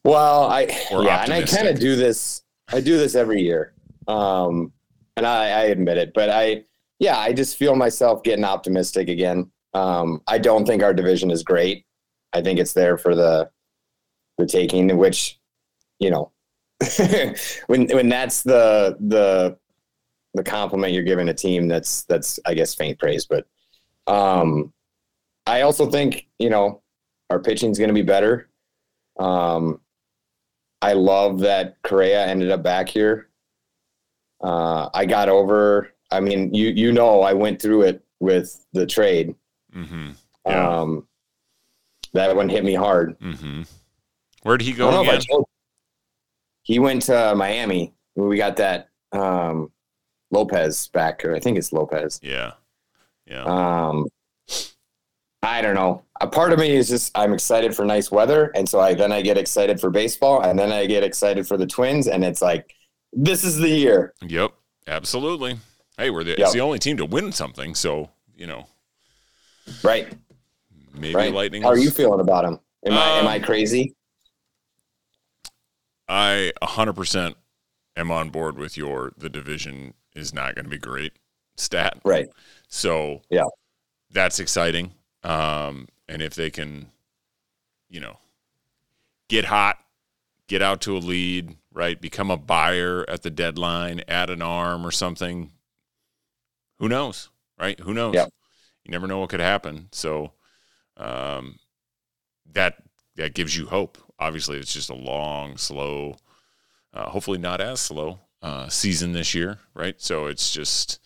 [0.04, 2.44] Well, I Or yeah, and I kind of do this.
[2.68, 3.74] I do this every year,
[4.08, 4.72] um,
[5.16, 6.14] and I, I admit it.
[6.14, 6.64] But I,
[7.00, 9.50] yeah, I just feel myself getting optimistic again.
[9.74, 11.86] Um, I don't think our division is great.
[12.34, 13.50] I think it's there for the
[14.40, 15.38] the taking, which
[16.00, 16.32] you know,
[17.68, 19.58] when when that's the the
[20.34, 23.28] the compliment you're giving a team, that's that's I guess faint praise.
[23.28, 23.46] But
[24.08, 24.74] um,
[25.46, 26.82] I also think you know
[27.30, 28.50] our pitching's going to be better.
[29.20, 29.82] Um,
[30.82, 33.30] I love that Correa ended up back here.
[34.42, 35.94] Uh, I got over.
[36.12, 39.36] I mean, you you know, I went through it with the trade.
[39.76, 40.12] Mm-hmm.
[40.46, 40.80] Yeah.
[40.80, 41.08] Um,
[42.14, 43.20] that one hit me hard.
[43.20, 43.64] Mm-hmm.
[44.44, 45.44] Where did he go don't know if I again?
[46.64, 47.94] He went to Miami.
[48.16, 49.72] We got that um,
[50.32, 51.24] Lopez back.
[51.26, 52.20] Or I think it's Lopez.
[52.22, 52.52] Yeah.
[53.26, 53.44] Yeah.
[53.44, 54.08] Um,
[55.42, 56.04] I don't know.
[56.22, 59.12] A part of me is just I'm excited for nice weather, and so I then
[59.14, 62.42] I get excited for baseball, and then I get excited for the Twins, and it's
[62.42, 62.74] like
[63.14, 64.14] this is the year.
[64.22, 64.52] Yep.
[64.88, 65.58] Absolutely.
[65.98, 66.40] Hey, we're the Yep.
[66.40, 68.68] it's the only team to win something, so you know
[69.84, 70.12] Right.
[70.94, 71.34] maybe Right.
[71.34, 71.62] Lightning.
[71.62, 72.60] How are you feeling about him?
[72.86, 73.96] Am I am Um, I crazy?
[76.10, 77.36] I 100%
[77.96, 81.14] am on board with your the division is not going to be great
[81.56, 82.00] stat.
[82.04, 82.28] Right.
[82.68, 83.46] So Yeah.
[84.12, 84.94] that's exciting.
[85.24, 86.90] Um, and if they can,
[87.90, 88.18] you know,
[89.28, 89.78] get hot,
[90.48, 94.86] get out to a lead, right, become a buyer at the deadline, add an arm
[94.86, 95.52] or something,
[96.80, 97.80] who knows, right?
[97.82, 98.16] Who knows?
[98.16, 98.26] Yeah.
[98.84, 99.90] You never know what could happen.
[99.92, 100.32] So
[100.98, 101.60] um,
[102.54, 102.82] that
[103.16, 103.98] that gives you hope.
[104.20, 106.18] Obviously, it's just a long, slow,
[106.94, 109.96] uh, hopefully not as slow uh, season this year, right?
[110.02, 111.00] So it's just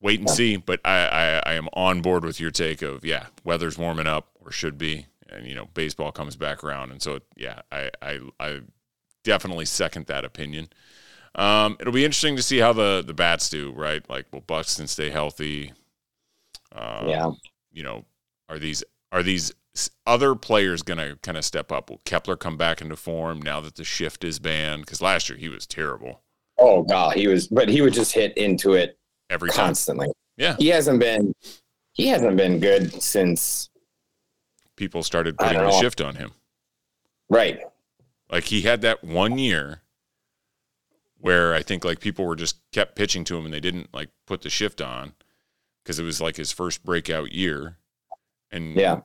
[0.00, 0.56] wait and see.
[0.56, 4.28] But I, I, I am on board with your take of yeah, weather's warming up
[4.44, 8.20] or should be, and you know baseball comes back around, and so yeah, I I,
[8.38, 8.60] I
[9.24, 10.68] definitely second that opinion.
[11.34, 14.08] Um, it'll be interesting to see how the the bats do, right?
[14.08, 15.72] Like, will Buxton stay healthy?
[16.72, 17.30] Um, yeah.
[17.72, 18.04] you know,
[18.48, 19.52] are these are these
[20.06, 21.88] other players going to kind of step up?
[21.88, 24.82] Will Kepler come back into form now that the shift is banned?
[24.82, 26.22] Because last year he was terrible
[26.60, 28.98] Oh god, he was, but he would just hit into it
[29.30, 29.66] every time.
[29.68, 30.08] constantly.
[30.36, 30.56] Yeah.
[30.58, 31.34] He hasn't been.
[31.94, 33.70] He hasn't been good since.
[34.76, 35.80] People started putting the know.
[35.80, 36.32] shift on him.
[37.28, 37.60] Right.
[38.30, 39.82] Like he had that one year
[41.18, 44.08] where I think like people were just kept pitching to him and they didn't like
[44.26, 45.14] put the shift on
[45.82, 47.76] because it was like his first breakout year.
[48.50, 49.00] And Yeah.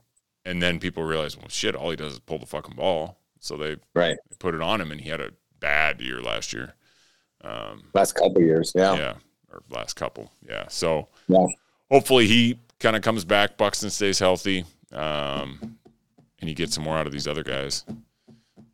[0.45, 3.17] And then people realize, well, shit, all he does is pull the fucking ball.
[3.39, 4.17] So they Right.
[4.39, 6.75] put it on him, and he had a bad year last year.
[7.41, 8.71] Um, Last couple years.
[8.75, 8.95] Yeah.
[8.95, 9.13] yeah,
[9.51, 10.67] or last couple, yeah.
[10.69, 11.45] So Yeah.
[11.91, 13.57] hopefully he kind of comes back.
[13.57, 15.77] Buxton stays healthy, um,
[16.39, 17.83] and you get some more out of these other guys.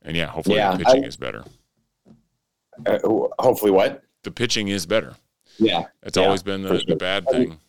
[0.03, 1.43] And yeah, hopefully Yeah, the pitching I- is better.
[2.85, 2.99] Uh,
[3.39, 4.03] hopefully, what?
[4.23, 5.15] The pitching is better.
[5.59, 5.85] Yeah.
[6.03, 6.85] It's Yeah, always been the, sure.
[6.87, 7.59] the bad thing.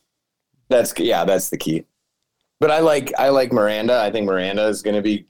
[0.68, 1.84] That's yeah, that's the key.
[2.62, 4.00] But I like I like Miranda.
[4.00, 5.26] I think Miranda is going to be,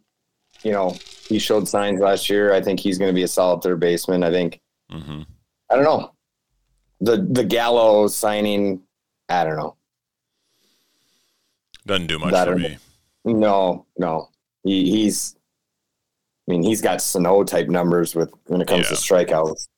[0.62, 0.94] you know,
[1.26, 2.52] he showed signs last year.
[2.52, 4.22] I think he's going to be a solid third baseman.
[4.22, 5.22] I think hmm
[5.70, 6.12] I don't know
[7.00, 8.82] the the Gallo signing.
[9.30, 9.76] I don't know.
[11.86, 12.76] Doesn't do much That for me.
[13.24, 14.28] No, no.
[14.62, 15.34] He, he's.
[16.46, 19.68] I mean, he's got Sano type numbers with when it comes to strikeouts.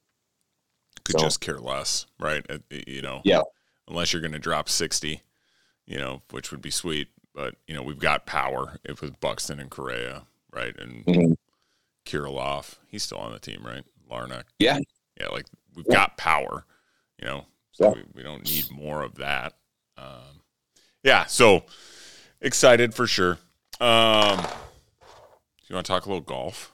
[1.05, 2.45] Could So- just care less, right?
[2.71, 3.43] You know, Yeah.
[3.87, 5.23] Unless you're going to drop sixty,
[5.87, 7.09] you know, which would be sweet.
[7.35, 8.79] But you know, we've got power.
[8.85, 10.75] If with Buxton and Correa, right?
[10.79, 11.37] And Mhm.
[12.07, 13.85] Kirilloff, he's still on the team, right?
[14.11, 14.45] Larnach.
[14.59, 14.79] Yeah.
[15.21, 15.95] Yeah, like we've Yeah.
[15.95, 16.65] got power,
[17.19, 17.95] you know, so Yeah.
[17.95, 19.55] we, we don't need more of that.
[19.97, 20.43] Um,
[21.03, 21.65] yeah, so
[22.41, 23.39] excited for sure.
[23.81, 24.39] Um,
[25.69, 26.73] you want to talk a little golf?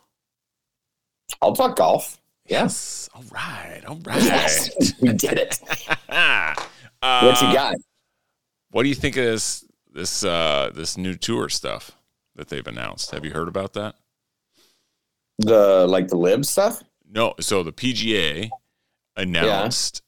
[1.40, 2.18] I'll talk golf.
[2.46, 3.08] Yes.
[3.14, 3.82] All right.
[3.86, 4.22] All right.
[4.22, 4.70] Yes,
[5.00, 5.60] we did it.
[6.08, 6.54] uh,
[7.00, 7.76] What you got?
[8.72, 11.92] What do you think of this this uh, this new tour stuff
[12.36, 13.10] that they've announced?
[13.10, 13.96] Have you heard about that?
[15.38, 16.82] The like the LIV stuff.
[17.08, 17.34] No.
[17.40, 18.50] So the PGA
[19.16, 20.02] announced.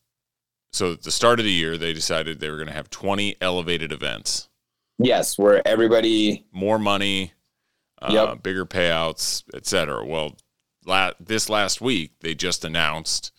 [0.73, 3.37] So at the start of the year, they decided they were going to have 20
[3.43, 4.49] elevated events,
[4.99, 6.47] Yes, where everybody.
[6.51, 7.33] more money,
[8.01, 8.43] uh, Yep.
[8.43, 10.03] bigger payouts, etc.
[10.07, 10.39] Well,
[10.87, 13.33] la- this last week they just announced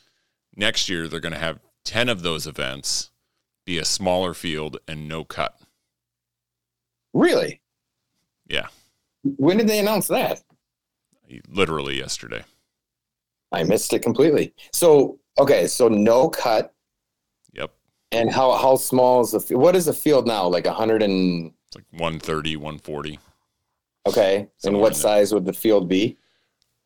[0.56, 3.10] next year they're going to have 10 of those events
[3.65, 5.60] be a smaller field and no cut.
[7.13, 7.62] Really?
[8.47, 8.67] Yeah,
[9.23, 10.41] When did they announce that?
[11.49, 12.43] literally yesterday.
[13.52, 14.54] I missed it completely.
[14.71, 16.73] So okay, so no cut.
[17.54, 17.71] Yep.
[18.12, 20.47] And how how small is the what is the field now?
[20.47, 23.19] Like a hundred and It's like 130, 140,
[24.08, 24.47] okay.
[24.65, 25.02] And what there.
[25.02, 26.17] size would the field be?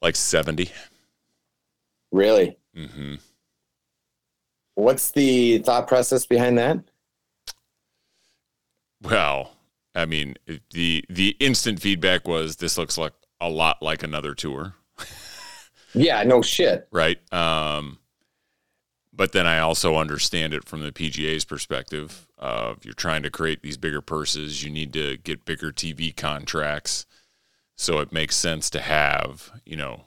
[0.02, 0.70] like 70.
[2.12, 2.56] Really?
[2.76, 3.16] Mm-hmm.
[4.76, 6.78] What's the thought process behind that?
[9.02, 9.52] Well,
[9.98, 10.36] I mean,
[10.72, 14.76] the the instant feedback was this looks like a lot like another tour,
[15.94, 16.88] Yeah, no shit.
[16.92, 17.18] right?
[17.34, 17.98] Um,
[19.12, 22.28] but then I also understand it from the PGA's perspective.
[22.38, 27.08] Of you're trying to create these bigger purses, you need to get bigger TV contracts,
[27.76, 30.04] so it makes sense to have you know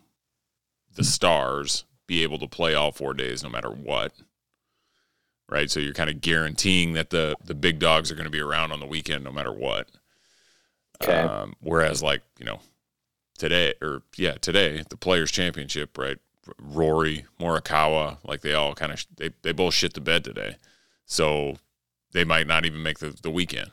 [0.94, 4.12] the stars be able to play all four days no matter what.
[5.50, 8.40] Right, so you're kind of guaranteeing that the the big dogs are going to be
[8.40, 9.88] around on the weekend no matter what.
[11.02, 11.18] Okay.
[11.18, 12.60] Um, whereas, like you know,
[13.36, 16.18] today or yeah, today the Players Championship, right?
[16.58, 20.56] Rory, Morikawa, like they all kind of they they both shit the bed today,
[21.04, 21.56] so
[22.12, 23.72] they might not even make the the weekend.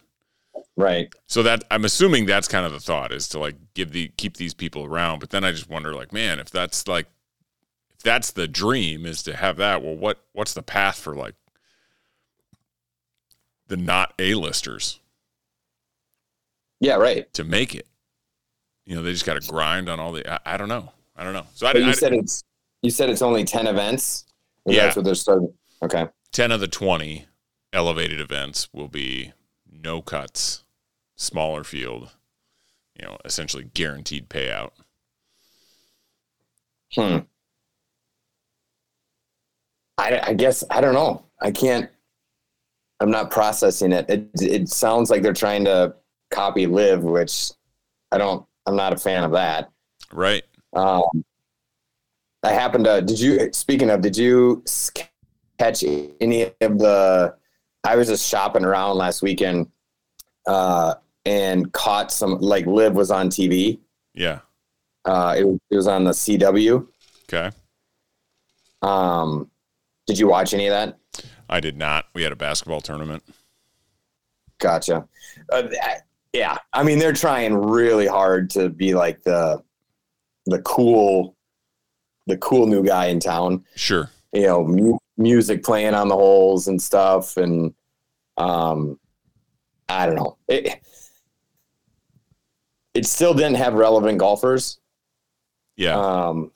[0.76, 1.14] right.
[1.28, 4.38] So that I'm assuming that's kind of the thought is to like give the keep
[4.38, 5.20] these people around.
[5.20, 7.08] But then I just wonder, like, man, if that's like
[7.96, 11.36] if that's the dream is to have that, well, what what's the path for like
[13.68, 15.00] the not A-listers
[16.80, 17.32] Yeah, right.
[17.34, 17.88] to make it?
[18.86, 20.26] You know, they just got to grind on all the.
[20.30, 20.92] I, I don't know.
[21.16, 21.46] I don't know.
[21.54, 22.44] So I, you I, said it's
[22.82, 24.26] you said it's only ten events.
[24.66, 24.84] Yeah.
[24.84, 25.54] That's what they're starting.
[25.82, 26.08] Okay.
[26.32, 27.26] ten of the twenty
[27.74, 29.34] elevated events will be
[29.70, 30.64] no cuts,
[31.16, 32.12] smaller field.
[32.98, 34.72] You know, essentially guaranteed payout.
[36.96, 37.18] Hmm.
[39.98, 41.26] I, I guess I don't know.
[41.42, 41.90] I can't.
[43.00, 44.10] I'm not processing it.
[44.10, 45.96] It it sounds like they're trying to
[46.32, 47.52] copy LIV, which
[48.12, 48.46] I don't.
[48.66, 49.70] I'm not a fan of that.
[50.12, 50.44] Right.
[50.74, 51.24] Um,
[52.44, 53.02] I happened to.
[53.02, 53.52] Did you?
[53.54, 54.64] Speaking of, did you
[55.60, 57.36] catch any of the?
[57.84, 59.68] I was just shopping around last weekend,
[60.48, 62.40] uh, and caught some.
[62.40, 63.80] Like LIV was on TV.
[64.14, 64.40] Yeah.
[65.06, 66.86] Uh, it, it was on the CW.
[67.30, 67.56] Okay.
[68.82, 69.50] Um,
[70.06, 70.98] did you watch any of that?
[71.50, 72.06] I did not.
[72.14, 73.24] We had a basketball tournament.
[74.60, 75.08] Gotcha.
[75.52, 75.64] Uh,
[76.34, 79.64] yeah, I mean they're trying really hard to be like the
[80.46, 81.36] the cool
[82.26, 83.64] the cool new guy in town.
[83.76, 84.10] Sure.
[84.34, 87.74] You know, mu- music playing on the holes and stuff, and
[88.38, 89.00] um,
[89.88, 90.38] I don't know.
[90.48, 90.82] It
[92.94, 94.80] it still didn't have relevant golfers,
[95.76, 95.98] Yeah.
[95.98, 96.52] um,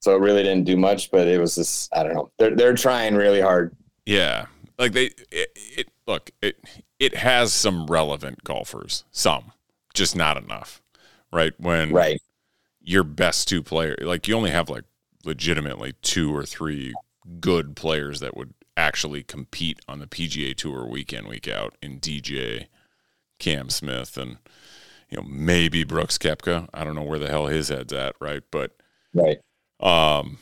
[0.00, 1.10] so it really didn't do much.
[1.10, 2.30] But it was just I don't know.
[2.38, 3.76] They're they're trying really hard.
[4.06, 4.46] Yeah.
[4.78, 6.56] Like they it, it look, it
[6.98, 9.04] it has some relevant golfers.
[9.10, 9.52] Some.
[9.94, 10.82] Just not enough.
[11.32, 11.52] Right?
[11.58, 12.20] When Right.
[12.80, 14.84] your best two players like you only have like
[15.24, 16.92] legitimately two or three
[17.40, 21.98] good players that would actually compete on the PGA tour week in, week out in
[22.00, 22.66] DJ,
[23.38, 24.38] Cam Smith and
[25.08, 26.68] you know, maybe Brooks Koepka.
[26.74, 28.42] I don't know where the hell his head's at, right?
[28.50, 28.72] But
[29.14, 29.38] Right.
[29.80, 30.38] Um,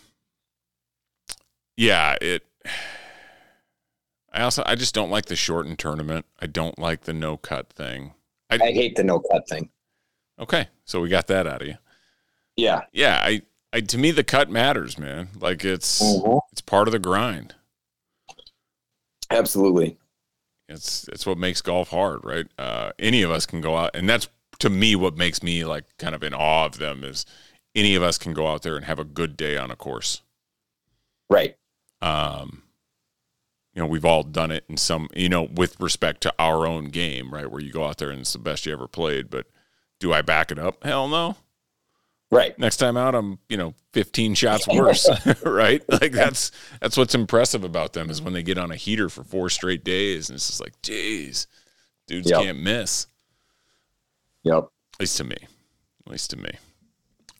[1.77, 2.45] yeah, it.
[4.33, 6.25] I also I just don't like the shortened tournament.
[6.41, 8.15] I don't like the no cut thing.
[8.51, 9.69] I, I hate the no cut thing.
[10.39, 11.77] okay, so we got that out of you.
[12.57, 12.83] Yeah.
[12.93, 13.43] Yeah, I,
[13.73, 15.29] I to me the cut matters, man.
[15.39, 16.41] Like it's Mhm.
[16.53, 17.55] it's part of the grind.
[19.31, 19.97] Absolutely.
[20.69, 22.47] It's it's what makes golf hard, right?
[22.59, 24.29] Uh, any of us can go out, and that's
[24.61, 27.27] to me what makes me like kind of in awe of them is
[27.75, 30.23] any of us can go out there and have a good day on a course.
[31.31, 31.57] Right.
[32.03, 32.63] um,
[33.75, 36.87] you know, we've all done it in some, you know, with respect to our own
[36.87, 37.51] game, right?
[37.51, 39.31] Where you go out there and it's the best you ever played.
[39.31, 39.47] But
[40.01, 40.85] do I back it up?
[40.85, 41.37] Hell no.
[42.31, 42.59] Right.
[42.59, 45.09] Next time out, I'm, you know, 15 shots worse,
[45.45, 45.83] right?
[45.89, 49.23] Like that's that's what's impressive about them is when they get on a heater for
[49.23, 51.47] four straight days, and it's just like, geez,
[52.07, 52.41] dudes Yep.
[52.43, 53.07] can't miss.
[54.45, 54.65] Yep.
[54.95, 55.37] At least to me.
[56.07, 56.51] At least to me.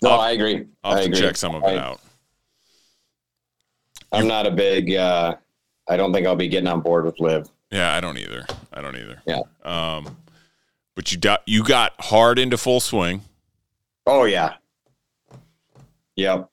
[0.03, 0.67] No, I'll- I agree.
[0.85, 1.19] I'll I agree.
[1.21, 2.01] check some of I- it out.
[4.13, 4.95] I'm not a big.
[4.95, 5.37] uh
[5.89, 7.49] I don't think I'll be getting on board with LIV.
[7.71, 8.47] Yeah, I don't either.
[8.73, 9.21] I don't either.
[9.27, 9.41] Yeah.
[9.65, 10.17] Um,
[10.95, 13.23] but you got you got hard into full swing.
[14.07, 14.55] Oh yeah.
[16.17, 16.49] Yep.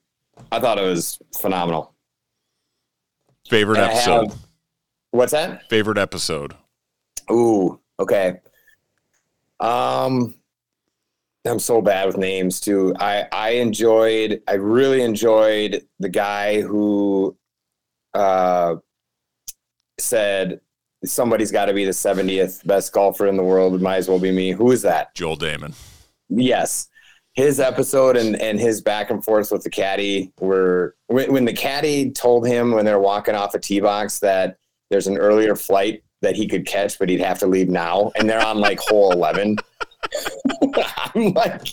[0.50, 1.94] I thought it was phenomenal.
[3.48, 4.28] Favorite And episode.
[4.30, 4.38] have-
[5.12, 5.68] What's that?
[5.68, 6.54] Favorite episode.
[7.30, 8.40] Ooh, okay.
[9.60, 10.34] Um
[11.46, 12.94] I'm so bad with names too.
[12.98, 17.36] I I enjoyed I really enjoyed the guy who
[18.14, 18.76] uh
[20.00, 20.60] said
[21.04, 23.74] somebody's got to be the 70th best golfer in the world.
[23.74, 24.50] It might as well be me.
[24.52, 25.14] Who is that?
[25.14, 25.74] Joel Dahmen.
[26.28, 26.88] Yes.
[27.34, 31.52] His episode and, and his back and forth with the caddy were when, when the
[31.52, 34.56] caddy told him when they're walking off a tee box that
[34.90, 38.10] there's an earlier flight that he could catch, but he'd have to leave now.
[38.16, 39.56] And they're on like hole 11.
[41.14, 41.66] I'm like,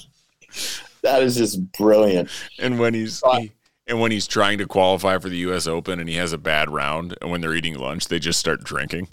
[1.02, 2.30] that is just brilliant.
[2.60, 3.52] And when he's he-
[3.88, 5.68] and when he's trying to qualify for the U.S.
[5.68, 8.64] Open and he has a bad round, and when they're eating lunch, they just start
[8.64, 9.08] drinking.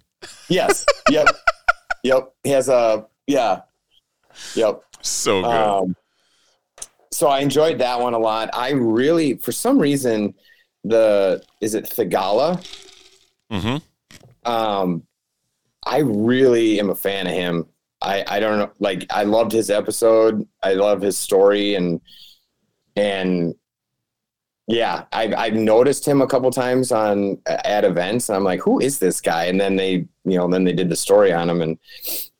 [0.48, 0.84] Yes.
[1.10, 1.28] Yep.
[2.02, 2.32] yep.
[2.42, 3.62] He has a, yeah.
[4.54, 4.82] Yep.
[5.00, 5.48] So good.
[5.48, 5.96] Um,
[7.12, 8.50] so I enjoyed that one a lot.
[8.52, 10.34] I really, for some reason,
[10.82, 12.64] the is it Theegala?
[13.50, 13.80] Mm
[14.44, 15.06] hmm Um,
[15.86, 17.66] I really am a fan of him.
[18.02, 20.46] I I don't know, like I loved his episode.
[20.62, 22.00] I love his story and
[22.96, 23.54] and
[24.66, 28.80] yeah, I've I've noticed him a couple times on at events, and I'm like, who
[28.80, 29.44] is this guy?
[29.44, 31.78] And then they, you know, then they did the story on him, and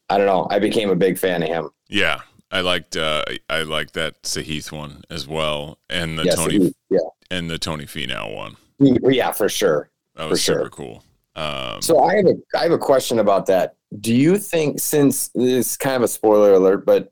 [0.08, 0.46] I don't know.
[0.50, 1.70] I became a big fan of him.
[1.88, 6.58] Yeah, I liked uh, I liked that Sahith one as well, and the Yes, Tony
[6.58, 6.98] he- yeah,
[7.30, 8.56] and the Tony Finau one.
[8.78, 9.90] Yeah, for sure.
[10.16, 10.68] That was For sure.
[10.70, 11.04] cool.
[11.36, 13.76] Um, So I have a I have a question about that.
[14.00, 17.10] Do you think since this is kind of a spoiler alert, but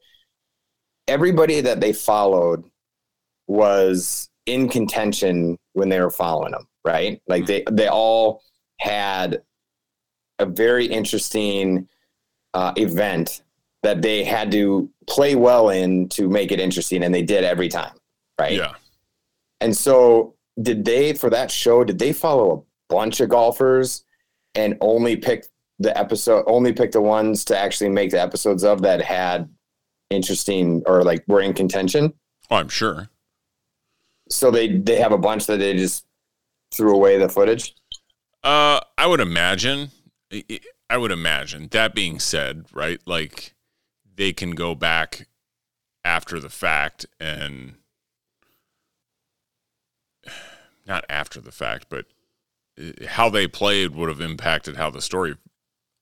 [1.08, 2.64] everybody that they followed
[3.46, 7.20] was in contention when they were following them, right?
[7.26, 8.42] Like they they all
[8.80, 9.42] had
[10.38, 11.88] a very interesting
[12.54, 13.42] uh, event
[13.82, 17.68] that they had to play well in to make it interesting, and they did every
[17.68, 17.94] time,
[18.38, 18.52] right?
[18.52, 18.74] yeah,
[19.60, 21.84] And so, did they for that show?
[21.84, 24.04] Did they follow a bunch of golfers
[24.54, 25.46] and only pick
[25.78, 26.44] the episode?
[26.46, 29.48] Only pick the ones to actually make the episodes of that had
[30.10, 32.12] interesting or like were in contention.
[32.50, 33.08] oh, I'm sure.
[34.32, 36.04] So they they have a bunch that they just
[36.72, 37.74] threw away the footage.
[38.42, 39.90] Uh, I would imagine.
[40.88, 41.68] I would imagine.
[41.70, 43.54] That being said, right, like
[44.16, 45.28] they can go back
[46.04, 47.74] after the fact and
[50.86, 52.06] not after the fact, but
[52.80, 55.36] uh, how they played would have impacted how the story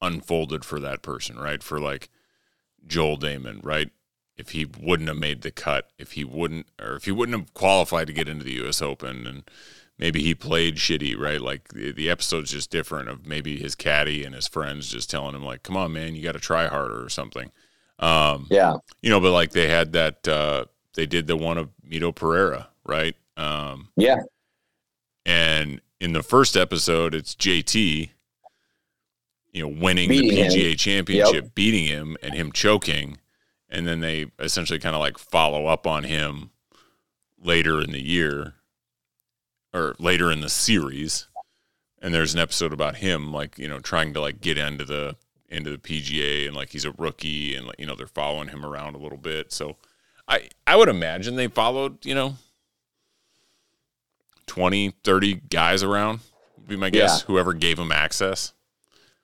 [0.01, 1.63] unfolded for that person, right?
[1.63, 2.09] For like
[2.87, 3.91] Joel Dahmen, right?
[4.41, 7.55] If he wouldn't have made the cut, if he wouldn't, or if he wouldn't have
[7.55, 8.81] qualified to get into the U.S.
[8.81, 9.45] Open, and
[9.99, 11.41] maybe he played shitty, right?
[11.41, 15.35] Like the, the episode's just different of maybe his caddy and his friends just telling
[15.35, 17.53] him like, "Come on, man, you got to try harder" or something.
[17.99, 21.69] Um, Yeah, you know, but like they had that, uh, they did the one of
[21.89, 23.15] Mito Pereira, right?
[23.37, 24.23] Um, yeah,
[25.27, 28.11] and in the first episode, it's JT,
[29.53, 30.53] you know, winning Beating the him.
[30.53, 33.19] PGA championship, beating him and him choking.
[33.71, 36.51] And then they essentially kind of like follow up on him
[37.43, 38.55] later in the year
[39.73, 41.29] or later in the series.
[42.03, 45.17] And there's an episode about him, like, you know, trying to like get into the,
[45.49, 48.65] into the PGA and like he's a rookie and like, you know, they're following him
[48.65, 49.53] around a little bit.
[49.53, 49.77] So
[50.27, 52.37] I, I would imagine they followed, you know,
[54.47, 56.21] 20, 30 guys around
[56.57, 57.21] would be my guess.
[57.21, 57.27] Yeah.
[57.27, 58.53] Whoever gave him access.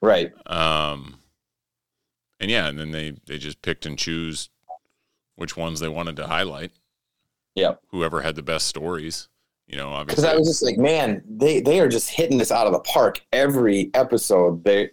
[0.01, 0.33] right.
[0.49, 1.16] Um,
[2.41, 4.51] and yeah, and then they they just picked and choose
[5.37, 6.73] which ones they wanted to highlight.
[7.55, 9.29] Yeah, Whoever had the best stories,
[9.67, 10.29] you know, Because obviously.
[10.29, 13.21] I was just like, man, they they are just hitting this out of the park
[13.33, 14.63] every episode.
[14.65, 14.91] They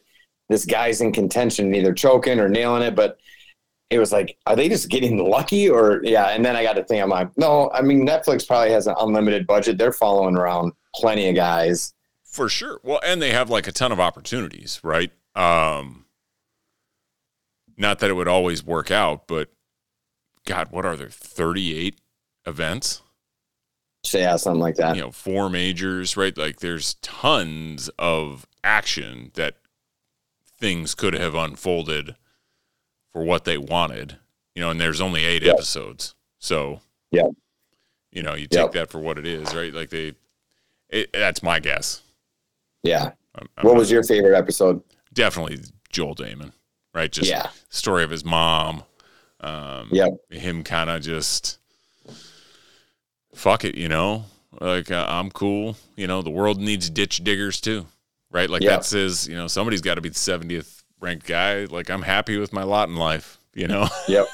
[0.49, 3.17] this guy's in contention, either choking or nailing it, but
[3.89, 6.29] it was like, are they just getting lucky or yeah?
[6.29, 8.95] And then I got to think, I'm like, no, I mean Netflix probably has an
[8.99, 9.77] unlimited budget.
[9.77, 11.93] They're following around plenty of guys.
[12.23, 12.79] For sure.
[12.83, 15.11] Well, and they have like a ton of opportunities, right?
[15.35, 16.02] Um,
[17.77, 19.49] not that it would always work out, but
[20.45, 21.09] God, what are there?
[21.09, 21.99] Thirty-eight
[22.45, 23.01] events.
[24.11, 24.95] Yeah, something like that.
[24.97, 26.37] you know, four majors, right?
[26.37, 29.55] Like there's tons of action that
[30.59, 32.15] things could have unfolded
[33.11, 34.17] for what they wanted,
[34.55, 35.53] you know, and there's only eight Yep.
[35.55, 36.15] episodes.
[36.39, 37.27] So, yeah,
[38.11, 38.71] you know, you take Yep.
[38.73, 39.73] that for what it is, right?
[39.73, 40.13] Like they,
[40.89, 42.01] it, that's my guess.
[42.83, 43.11] Yeah.
[43.35, 44.81] I'm, I'm What was your favorite episode?
[45.13, 45.59] definitely
[45.89, 46.51] Joel Dahmen,
[46.93, 47.11] right?
[47.11, 47.49] Just yeah.
[47.69, 48.83] story of his mom,
[49.39, 50.11] um, Yep.
[50.31, 51.57] him kind of just
[53.35, 54.25] fuck it, you know,
[54.61, 55.75] like uh, I'm cool.
[55.95, 57.85] You know, the world needs ditch diggers too,
[58.31, 58.49] right?
[58.49, 58.71] Like Yeah.
[58.71, 61.65] that says, you know, somebody's got to be the 70th ranked guy.
[61.65, 63.87] Like I'm happy with my lot in life, you know.
[64.07, 64.27] Yep.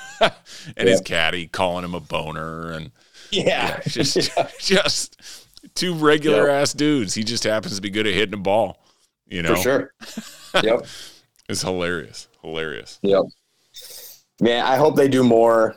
[0.76, 2.91] and his caddy calling him a boner and
[3.32, 3.80] Yeah.
[3.88, 4.30] just
[4.60, 5.22] just
[5.76, 7.14] two regular ass dudes.
[7.14, 8.84] He just happens to be good at hitting a ball.
[9.28, 9.93] You know, For sure.
[10.64, 10.86] Yep.
[11.50, 13.00] It's hilarious, hilarious.
[13.04, 13.24] Yep.
[14.41, 15.76] Man, I hope they do more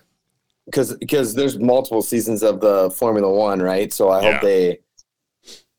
[0.67, 3.93] because because there's multiple seasons of the Formula One, right?
[3.93, 4.33] So I Yeah.
[4.33, 4.79] hope they,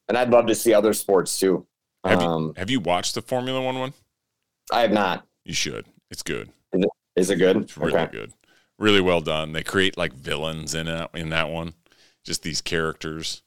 [0.10, 1.66] and I'd love to see other sports too.
[2.04, 3.94] Have you- Um, Have you watched the Formula One one?
[4.72, 5.26] I have not.
[5.46, 5.86] You should.
[6.12, 6.52] It's good.
[7.16, 7.58] Is it good?
[7.58, 8.34] It's really good.
[8.80, 9.52] Really well done.
[9.54, 11.76] They create like villains in it in that one.
[12.24, 13.42] Just these characters,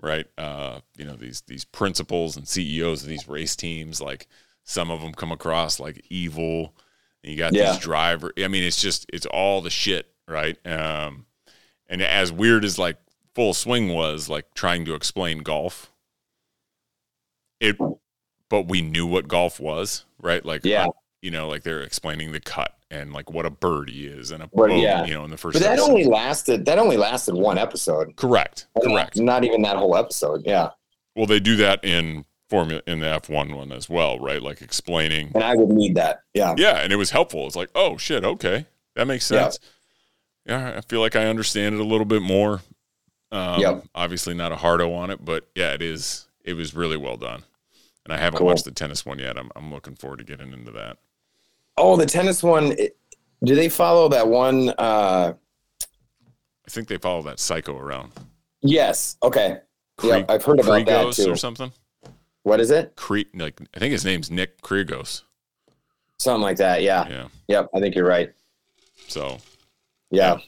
[0.00, 0.26] right?
[0.38, 4.26] Uh, you know, these these principals and CEOs of these race teams, like
[4.64, 6.74] some of them come across like evil.
[7.24, 7.72] And you got Yeah.
[7.72, 8.32] these driver.
[8.38, 10.56] I mean, it's just it's all the shit, right?
[10.66, 11.26] Um,
[11.88, 12.96] and as weird as like
[13.34, 15.92] full swing was, like trying to explain golf,
[17.60, 17.76] it,
[18.48, 20.44] but we knew what golf was, right?
[20.44, 20.86] Like, Yeah.
[20.86, 20.90] uh,
[21.20, 24.46] you know, like they're explaining the cut and like what a birdie is and a
[24.48, 25.04] But, boat, yeah.
[25.04, 25.54] you know, in the first.
[25.54, 25.90] But that episode.
[25.90, 26.64] only lasted.
[26.64, 28.16] That only lasted one episode.
[28.16, 29.16] correct, correct.
[29.16, 30.42] Not even that whole episode.
[30.44, 30.70] Yeah.
[31.14, 34.42] Well, they do that in formula in the F one one as well, right?
[34.42, 35.32] Like explaining.
[35.34, 36.22] And I would need that.
[36.34, 36.54] Yeah.
[36.58, 37.46] Yeah, and it was helpful.
[37.46, 39.58] It's like, oh shit, okay, that makes sense.
[40.44, 42.60] Yeah, I feel like I understand it a little bit more.
[43.30, 43.84] Um, Yep.
[43.94, 46.26] Obviously, not a hard O on it, but yeah, it is.
[46.44, 47.44] It was really well done.
[48.04, 48.48] And I haven't Cool.
[48.48, 49.38] watched the tennis one yet.
[49.38, 50.98] I'm I'm looking forward to getting into that.
[51.76, 52.76] Oh, the tennis one.
[53.44, 54.70] do they follow that one?
[54.76, 55.32] Uh,
[56.66, 58.12] I think they follow that psycho around.
[58.60, 59.16] yes.
[59.22, 59.58] Okay.
[60.02, 61.30] Yeah, I've heard about that too.
[61.30, 61.70] or something.
[62.44, 62.96] What is it?
[62.96, 65.22] Cre- like I think his name's Nick Kyrgios.
[66.18, 66.82] Something like that.
[66.82, 67.08] Yeah.
[67.08, 67.28] Yeah.
[67.48, 67.70] Yep.
[67.74, 68.32] I think you're right.
[69.08, 69.38] So
[70.10, 70.38] Yeah.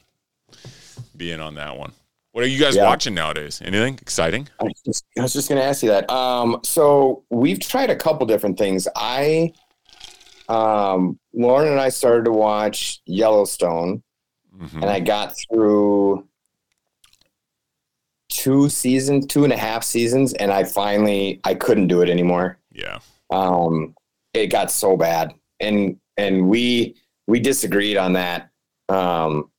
[1.16, 1.92] be in on that one.
[2.32, 2.84] What are you guys Yeah.
[2.84, 3.62] watching nowadays?
[3.64, 4.48] Anything exciting?
[4.60, 6.10] I was just, I was just going to ask you that.
[6.10, 8.88] Um, so we've tried a couple different things.
[8.96, 9.52] I,
[10.48, 14.02] um, Lauren and I started to watch Yellowstone,
[14.60, 14.74] Mhm.
[14.82, 16.26] and I got through
[18.44, 22.58] two seasons, two and a half seasons, and I finally I couldn't do it anymore.
[22.72, 22.98] Yeah.
[23.30, 23.94] Um,
[24.34, 26.94] it got so bad, and and we
[27.26, 28.50] we disagreed on that.
[28.90, 29.50] Um,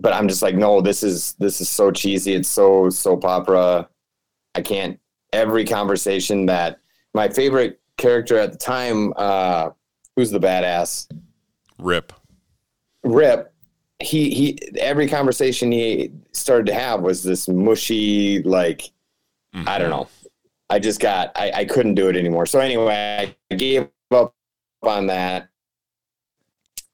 [0.00, 2.34] but I'm just like, no, this is this is so cheesy.
[2.34, 3.88] It's so soap opera.
[4.56, 4.98] I can't.
[5.32, 6.80] Every conversation that
[7.14, 9.70] my favorite character at the time, uh,
[10.16, 11.06] who's the badass,
[11.78, 12.12] Rip.
[13.04, 13.52] Rip.
[14.00, 14.78] He he.
[14.78, 18.90] Every conversation he started to have was this mushy, like
[19.66, 20.08] I don't know.
[20.68, 22.46] I just got I, I couldn't do it anymore.
[22.46, 24.34] So anyway, I gave up
[24.82, 25.48] on that,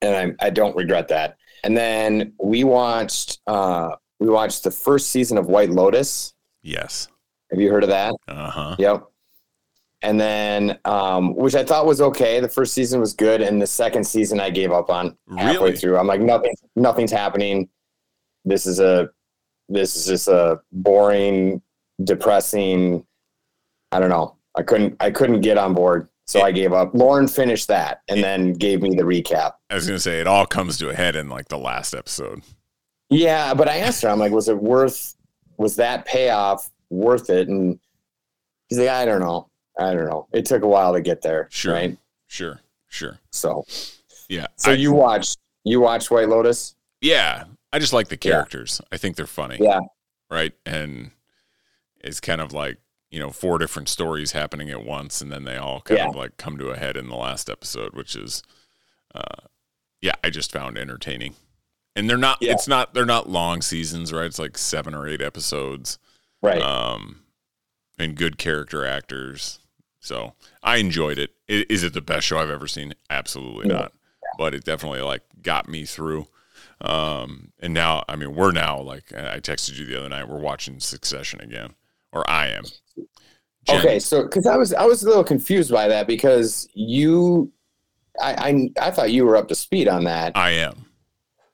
[0.01, 1.37] and I I don't regret that.
[1.65, 6.35] And then we watched uh we watched the first season of White Lotus.
[6.63, 7.09] Yes.
[7.51, 8.15] Have you heard of that?
[8.29, 8.77] Uh huh.
[8.79, 9.05] Yep.
[10.05, 12.41] And then, um, which I thought was okay.
[12.41, 15.77] The first season was good, and the second season I gave up on halfway Really?
[15.77, 15.97] through.
[15.97, 17.69] I'm like, nothing, nothing's happening.
[18.45, 19.09] This is a,
[19.69, 21.63] this is just a boring,
[22.03, 23.07] depressing.
[23.93, 24.37] I don't know.
[24.57, 26.95] I couldn't, I couldn't get on board, so I gave up.
[26.95, 29.53] Lauren finished that, and then gave me the recap.
[29.71, 32.43] I was gonna say it all comes to a head in like the last episode.
[33.09, 35.15] Yeah, but I asked her, I'm like, was it worth,
[35.59, 37.49] was that payoff worth it?
[37.49, 37.79] And
[38.69, 39.49] he's like, I don't know.
[39.79, 40.29] I don't know.
[40.33, 41.49] It took a while to get there.
[41.51, 41.73] Sure.
[41.75, 41.97] Right.
[42.27, 42.61] Sure.
[42.89, 43.19] Sure.
[43.31, 43.65] So,
[44.29, 44.47] Yeah.
[44.57, 46.75] so I- you watched, you watched White Lotus?
[47.01, 47.45] yeah.
[47.75, 48.33] I just like the Yeah.
[48.33, 48.83] characters.
[48.93, 49.57] I think they're funny.
[49.59, 49.81] Yeah.
[50.31, 50.53] Right.
[50.67, 51.13] And
[52.01, 52.77] it's kind of like
[53.11, 56.09] you know four different stories happening at once, and then they all kind Yeah.
[56.09, 58.43] of like come to a head in the last episode, which is,
[59.15, 59.47] uh,
[60.03, 61.35] yeah, I just found entertaining.
[61.97, 62.39] And they're not.
[62.43, 62.53] Yeah.
[62.53, 62.93] It's not.
[62.95, 64.25] They're not long seasons, right?
[64.27, 65.99] It's like seven or eight episodes.
[66.43, 66.61] Right.
[66.61, 67.23] um,
[67.99, 69.61] and good character actors.
[70.03, 71.31] So I enjoyed it.
[71.49, 72.93] I- it the best show I've ever seen?
[73.09, 73.75] Absolutely No.
[73.79, 73.93] not.
[74.37, 76.27] But it definitely like got me through.
[76.81, 80.29] Um, and now, I mean, we're now like I texted you the other night.
[80.29, 81.75] We're watching Succession again,
[82.13, 82.65] or I am.
[83.65, 83.99] Jen- okay.
[84.01, 87.53] So, cause I was, I was a little confused by that because you,
[88.21, 90.37] I, I, I thought you were up to speed on that.
[90.37, 90.85] I am.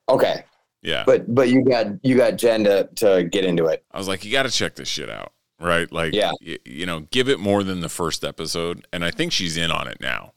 [0.07, 0.43] Okay.
[0.81, 1.03] Yeah.
[1.05, 3.83] But, but you got, you got Jen to, to get into it.
[3.91, 5.91] I was like, you got to check this shit out, right?
[5.91, 6.31] Like, Yeah.
[6.41, 9.71] y- you know, give it more than the first episode, and I think she's in
[9.71, 10.33] on it now.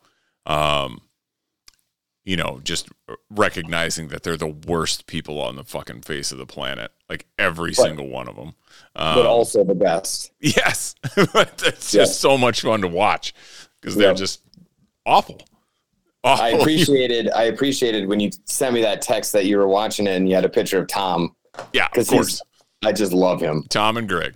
[0.46, 1.02] Um,
[2.24, 2.88] you know, just
[3.30, 7.74] recognizing that they're the worst people on the fucking face of the planet, like every
[7.74, 8.54] single one of them.
[8.94, 10.30] Um, but also the best.
[10.40, 12.02] yes, it's Yeah.
[12.02, 13.34] just so much fun to watch
[13.80, 14.14] because they're Yeah.
[14.14, 14.40] just
[15.04, 15.40] awful.
[16.24, 16.44] Awful.
[16.44, 20.14] I appreciated, I appreciated when you sent me that text that you were watching it
[20.16, 21.34] and you had a picture of Tom.
[21.72, 22.40] yeah, of course.
[22.84, 23.64] I just love him.
[23.68, 24.34] Tom and Greg,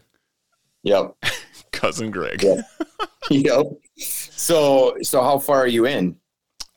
[0.87, 1.17] Yep.
[1.73, 2.43] cousin Greg.
[2.43, 2.63] Yeah.
[3.31, 3.67] yep.
[3.99, 6.17] So so how far are you in?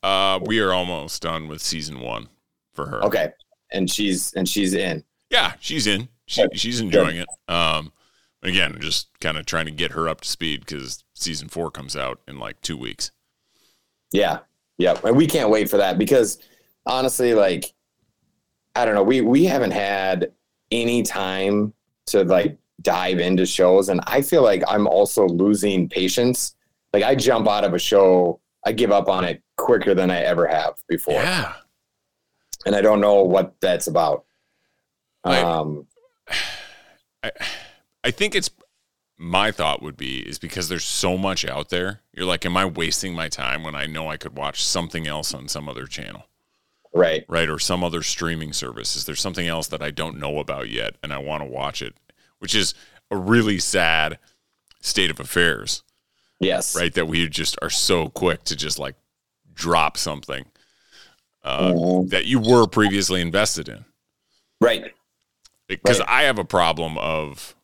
[0.01, 2.27] Uh, we are almost done with season one
[2.73, 3.03] for her.
[3.05, 3.31] Okay.
[3.71, 5.03] And she's and she's in.
[5.29, 6.09] Yeah, she's in.
[6.25, 7.27] She, she's enjoying it.
[7.47, 7.91] Um,
[8.41, 11.95] again, just kind of trying to get her up to speed because season four comes
[11.95, 13.11] out in like two weeks.
[14.11, 14.39] Yeah.
[14.79, 15.03] Yep.
[15.03, 16.39] And we can't wait for that because
[16.87, 17.73] honestly, like
[18.75, 20.31] I don't know, we we haven't had
[20.71, 21.73] any time
[22.07, 26.55] to like dive into shows and I feel like I'm also losing patience.
[26.93, 30.21] Like I jump out of a show, I give up on it quicker than I
[30.21, 31.15] ever have before.
[31.15, 31.53] Yeah.
[32.65, 34.25] And I don't know what that's about.
[35.23, 35.87] I- Um
[37.23, 37.31] I,
[38.03, 38.49] I think it's
[39.19, 41.99] my thought would be is because there's so much out there.
[42.13, 45.33] You're like, am I wasting my time when I know I could watch something else
[45.33, 46.25] on some other channel,
[46.93, 47.25] right.
[47.27, 47.49] right?
[47.49, 48.95] Or some other streaming service?
[48.95, 51.81] Is there something else that I don't know about yet and I want to watch
[51.81, 51.95] it?
[52.39, 52.73] Which is
[53.11, 54.17] a really sad
[54.81, 55.83] state of affairs,
[56.39, 56.75] Yes.
[56.75, 56.93] right?
[56.93, 58.95] That we just are so quick to just like
[59.53, 60.45] drop something
[61.43, 62.09] uh, Mhm.
[62.09, 63.85] that you were previously invested in.
[64.61, 64.93] Right.
[65.67, 66.09] because Right.
[66.09, 67.55] I have a problem of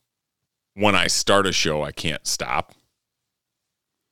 [0.75, 2.73] when I start a show, I can't stop.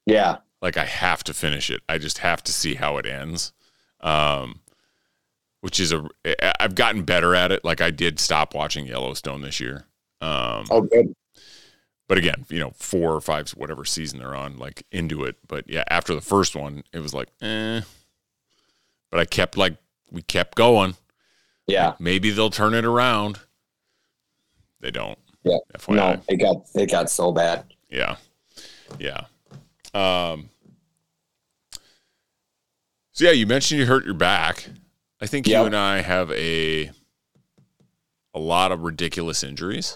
[0.06, 0.38] Yeah.
[0.62, 1.82] Like I have to finish it.
[1.88, 3.54] I just have to see how it ends.
[4.02, 4.62] Um,
[5.62, 6.10] which is a
[6.62, 7.64] I've gotten better at it.
[7.64, 9.86] Like I did stop watching Yellowstone this year.
[10.24, 11.14] Um, Oh good.
[12.08, 15.36] but again, you know, four or five, whatever season they're on, like into it.
[15.48, 17.82] But yeah, after the first one, it was like, eh.
[19.12, 19.76] But I kept like
[20.12, 20.96] we kept going.
[21.68, 21.94] Yeah.
[22.00, 23.40] Maybe they'll turn it around.
[24.80, 25.18] They don't.
[25.44, 25.58] Yeah.
[25.78, 25.96] FYI.
[25.96, 27.66] No, it got it got so bad.
[27.90, 28.16] Yeah.
[29.00, 29.26] Yeah.
[29.94, 30.50] Um
[33.12, 34.68] So yeah, you mentioned you hurt your back.
[35.22, 36.92] I think you and I have a
[38.34, 39.96] a lot of ridiculous injuries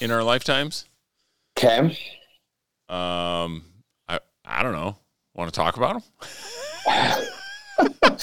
[0.00, 0.86] in our lifetimes.
[1.58, 1.98] Okay.
[2.88, 3.64] Um
[4.08, 4.96] I I don't know.
[5.34, 6.02] Want to talk about
[6.86, 7.26] them?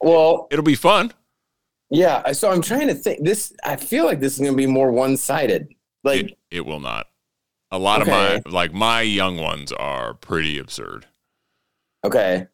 [0.00, 1.12] Well, It'll be fun.
[1.90, 2.30] yeah.
[2.32, 3.24] So I'm trying to think.
[3.24, 5.74] This I feel like this is going to be more one sided.
[6.04, 7.08] Like, it, it will not.
[7.72, 8.36] A lot Okay.
[8.36, 11.06] of my like my young ones are pretty absurd.
[12.04, 12.46] okay.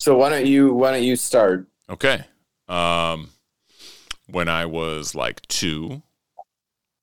[0.00, 1.66] So why don't you why don't you start?
[1.90, 2.24] Okay.
[2.68, 3.28] Um,
[4.30, 6.02] when I was like two,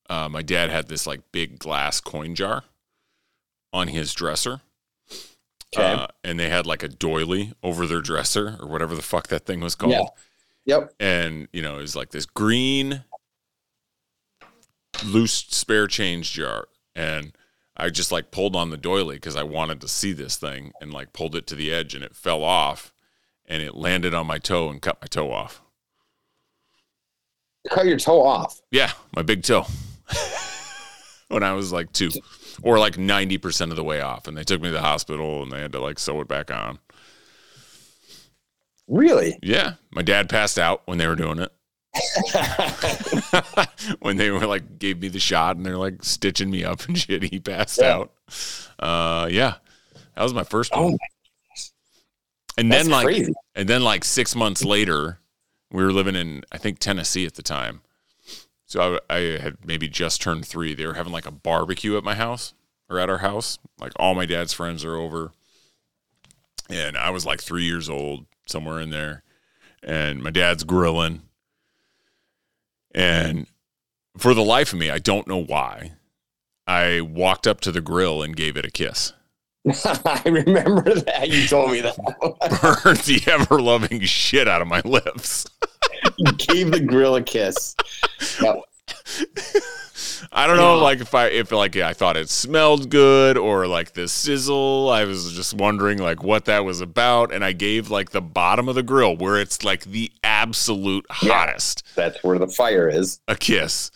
[0.08, 2.64] uh, my dad had this like big glass coin jar
[3.72, 4.60] on his dresser.
[5.76, 5.92] Okay.
[5.92, 9.46] Uh, and they had like a doily over their dresser or whatever the fuck that
[9.46, 9.92] thing was called.
[9.92, 10.06] Yeah.
[10.66, 10.94] Yep.
[10.98, 13.04] And, you know, it was like this green
[15.04, 16.66] loose spare change jar.
[16.94, 17.32] And
[17.76, 20.92] I just like pulled on the doily because I wanted to see this thing and
[20.92, 22.92] like pulled it to the edge and it fell off
[23.44, 25.62] and it landed on my toe and cut my toe off.
[27.70, 28.60] Cut your toe off.
[28.70, 29.66] Yeah, my big toe.
[31.28, 32.10] when I was like two,
[32.62, 34.28] or like 90% of the way off.
[34.28, 36.50] And they took me to the hospital and they had to like sew it back
[36.50, 36.78] on.
[38.88, 39.38] Really?
[39.42, 41.52] Yeah, my dad passed out when they were doing it.
[44.00, 46.96] when they were like, gave me the shot and they're like stitching me up and
[46.98, 47.96] shit, he passed Yeah.
[47.96, 48.12] out.
[48.78, 49.54] Uh, yeah,
[50.14, 50.98] that was my first Oh, one.
[52.58, 53.32] and then like, crazy.
[53.54, 55.20] and then like six months later,
[55.72, 57.80] we were living in I think Tennessee at the time.
[58.66, 60.74] So I, I had maybe just turned three.
[60.74, 62.52] They were having like a barbecue at my house
[62.90, 63.58] or at our house.
[63.80, 65.32] Like all my dad's friends are over,
[66.68, 69.22] and I was like three years old, somewhere in there,
[69.82, 71.22] and my dad's grilling.
[72.92, 73.46] And
[74.16, 75.92] for the life of me, I don't know why.
[76.66, 79.12] I walked up to the grill and gave it a kiss.
[80.04, 81.28] I remember that.
[81.28, 81.96] You told me that.
[82.84, 85.46] Burned the ever loving shit out of my lips.
[86.16, 87.74] you gave the grill a kiss.
[88.42, 88.56] Yep.
[90.32, 90.82] I don't know, Yeah.
[90.82, 94.88] like if I if like I thought it smelled good or like the sizzle.
[94.90, 98.68] I was just wondering like what that was about, and I gave like the bottom
[98.68, 101.30] of the grill where it's like the absolute Yeah.
[101.32, 103.20] hottest That's where the fire is.
[103.28, 103.90] a kiss,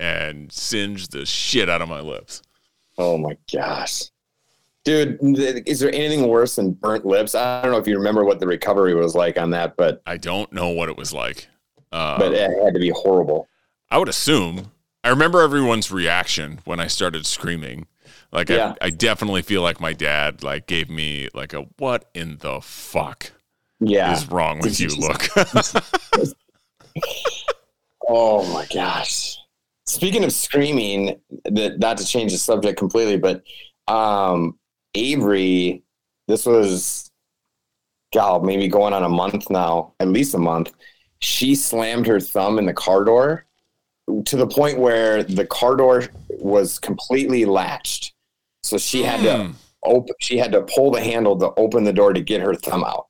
[0.00, 2.42] and singed the shit out of my lips.
[2.98, 4.02] Oh my gosh.
[4.84, 5.18] Dude,
[5.66, 7.34] is there anything worse than burnt lips?
[7.34, 10.18] I don't know if you remember what the recovery was like on that, but I
[10.18, 11.48] don't know what it was like.
[11.90, 13.48] Uh, but it had to be horrible.
[13.90, 14.72] I would assume.
[15.02, 17.86] I remember everyone's reaction when I started screaming.
[18.32, 18.74] Like Yeah.
[18.82, 22.60] I, I definitely feel like my dad like gave me like a what in the
[22.60, 23.32] fuck
[23.80, 24.12] Yeah.
[24.12, 25.28] is wrong with you look.
[28.06, 29.38] Oh my gosh.
[29.86, 33.42] Speaking of screaming, that not to change the subject completely, but
[33.88, 34.58] um
[34.94, 35.82] Avery,
[36.28, 37.10] this was
[38.12, 40.72] God, maybe going on a month now, at least a month.
[41.20, 43.46] She slammed her thumb in the car door
[44.26, 48.12] to the point where the car door was completely latched.
[48.62, 49.54] So she had to Mm.
[49.84, 52.84] open she had to pull the handle to open the door to get her thumb
[52.84, 53.06] out.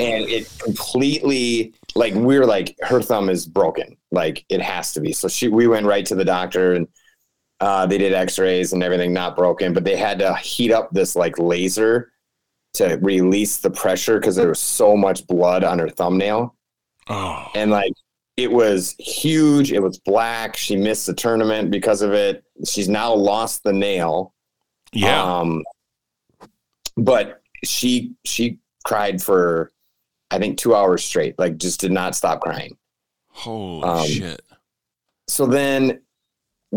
[0.00, 3.96] and it completely like we were like her thumb is broken.
[4.10, 5.12] Like it has to be.
[5.12, 6.86] So she we went right to the doctor and
[7.60, 11.16] uh, they did x-rays and everything not broken, but they had to heat up this
[11.16, 12.12] like laser
[12.74, 16.56] to release the pressure because there was so much blood on her thumbnail
[17.08, 17.92] Oh, and like
[18.36, 19.72] it was huge.
[19.72, 20.56] It was black.
[20.56, 22.44] She missed the tournament because of it.
[22.66, 24.34] She's now lost the nail.
[24.92, 25.22] yeah.
[25.22, 25.62] Um,
[26.96, 29.72] but she she cried for
[30.30, 31.38] I think two hours straight.
[31.38, 32.76] Like just did not stop crying.
[33.28, 34.42] Holy um, shit.
[35.28, 36.00] So then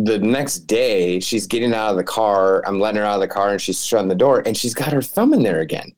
[0.04, 2.64] the next day she's getting out of the car.
[2.66, 4.94] I'm letting her out of the car and she's shutting the door and she's got
[4.94, 5.96] her thumb in there again.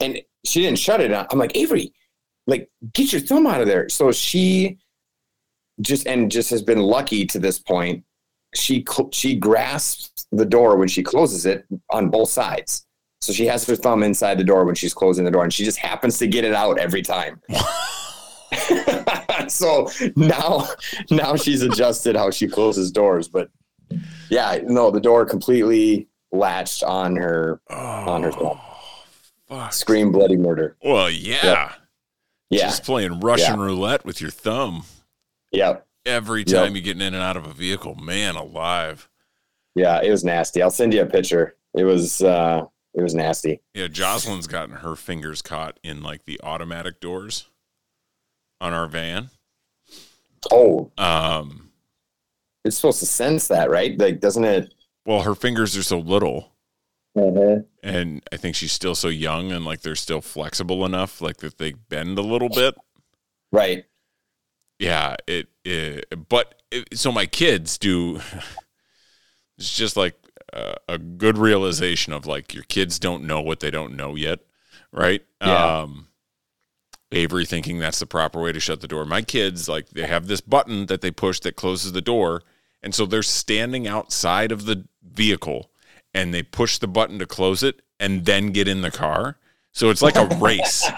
[0.00, 1.12] And she didn't shut it.
[1.12, 1.92] I'm like, Avery,
[2.46, 3.88] like get your thumb out of there.
[3.88, 4.78] So she
[5.80, 8.04] just and just has been lucky to this point.
[8.54, 12.86] She cl- she grasps the door when she closes it on both sides.
[13.20, 15.64] So she has her thumb inside the door when she's closing the door, and she
[15.64, 17.40] just happens to get it out every time.
[19.48, 20.66] so now
[21.10, 23.50] now she's adjusted how she closes doors but
[24.30, 28.58] yeah no the door completely latched on her on her thumb.
[29.48, 29.72] fuck.
[29.72, 31.72] scream bloody murder Well, yeah.
[32.50, 34.84] yeah Just playing Russian roulette with your thumb
[35.52, 36.48] yeah every Yep.
[36.64, 37.94] time you're getting in and out of a vehicle.
[37.94, 39.08] Man alive.
[39.74, 42.64] yeah it was nasty i'll send you a picture it was uh
[42.94, 47.48] it was nasty Yeah, Jocelyn's gotten her fingers caught in like the automatic doors
[48.64, 49.30] on our van.
[50.50, 51.70] oh Um,
[52.64, 54.72] it's supposed to sense that right like doesn't it
[55.06, 56.52] well, her fingers are so little,
[57.82, 61.58] and I think she's still so young, and like they're still flexible enough, like that
[61.58, 62.74] they bend a little bit.
[63.52, 63.84] right
[64.78, 65.48] Yeah, it.
[65.64, 68.20] it but it, so my kids do.
[69.56, 70.16] It's just like
[70.52, 74.40] uh, a good realization of like your kids don't know what they don't know yet,
[74.90, 75.22] right?
[75.40, 75.82] Yeah.
[75.82, 76.08] Um,
[77.12, 79.04] Avery thinking that's the proper way to shut the door.
[79.04, 82.42] My kids like they have this button that they push that closes the door,
[82.82, 85.70] and so they're standing outside of the vehicle
[86.12, 89.36] and they push the button to close it and then get in the car.
[89.74, 90.88] So it's like a race.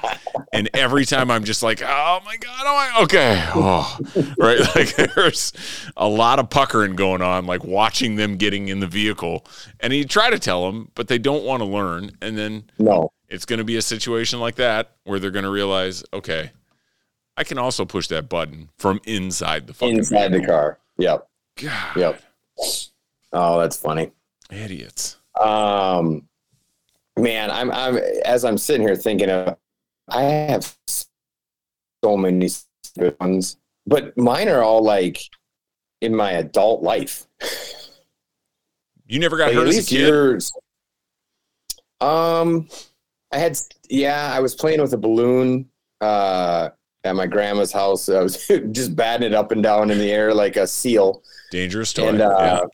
[0.53, 3.43] and every time I'm just like, oh my God, oh my, okay.
[3.55, 3.99] Oh,
[4.39, 4.61] right.
[4.77, 5.53] Like there's
[5.97, 9.47] a lot of puckering going on, like watching them getting in the vehicle.
[9.81, 12.13] And you try to tell them, but they don't want to learn.
[12.21, 15.51] And then no it's going to be a situation like that where they're going to
[15.51, 16.51] realize, okay,
[17.37, 21.29] I can also push that button from inside the fucking inside the car yep
[21.61, 22.23] God, yep
[23.33, 24.11] oh that's funny
[24.51, 25.19] idiots.
[25.41, 26.29] Um,
[27.19, 29.57] man, I'm I'm as I'm sitting here thinking of,
[30.09, 30.77] I have
[32.05, 32.49] so many
[32.99, 33.57] good ones,
[33.87, 35.21] but mine are all like
[36.01, 37.27] in my adult life.
[39.07, 40.01] You never got Like, hurt at as a least kid.
[40.01, 40.53] yours.
[42.01, 42.69] Um,
[43.33, 43.59] I had
[43.89, 45.69] yeah, I was playing with a balloon.
[46.01, 46.71] Uh.
[47.05, 50.35] At my grandma's house, I was just batting it up and down in the air
[50.35, 51.23] like a seal.
[51.53, 52.09] Dangerous toy.
[52.09, 52.67] and uh,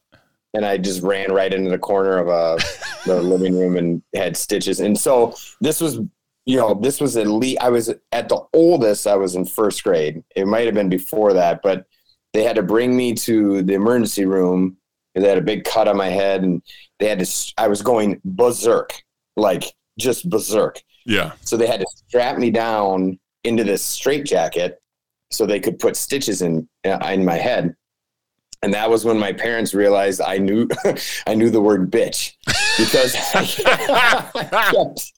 [0.55, 2.63] and I just ran right into the corner of uh,
[3.07, 4.81] the living room and had stitches.
[4.81, 5.99] And so this was,
[6.45, 9.07] you know, this was at least I was at the oldest.
[9.07, 10.23] I was in first grade.
[10.37, 11.87] It might have been before that, but
[12.33, 14.77] they had to bring me to the emergency room.
[15.15, 16.63] They had a big cut on my head, and
[16.99, 17.53] they had to.
[17.59, 18.95] I was going berserk,
[19.37, 19.65] like
[19.99, 20.83] just berserk.
[21.05, 21.33] yeah.
[21.43, 24.81] So they had to strap me down into this straitjacket
[25.31, 27.75] so they could put stitches in uh, in my head.
[28.63, 30.69] And that was when my parents realized I knew
[31.27, 32.35] I knew the word bitch
[32.79, 33.17] because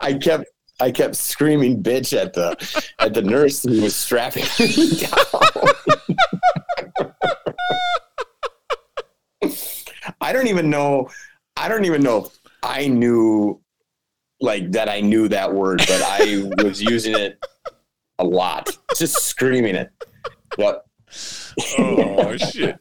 [0.00, 0.46] I kept
[0.80, 2.56] I kept screaming bitch at the
[2.98, 5.12] at the nurse who was strapping me down.
[10.20, 11.08] I don't even know
[11.56, 13.60] I don't even know if I knew
[14.40, 17.38] like that I knew that word, but I was using it
[18.24, 19.90] a lot, just screaming it.
[20.58, 20.84] Yep.
[21.78, 22.76] Oh shit.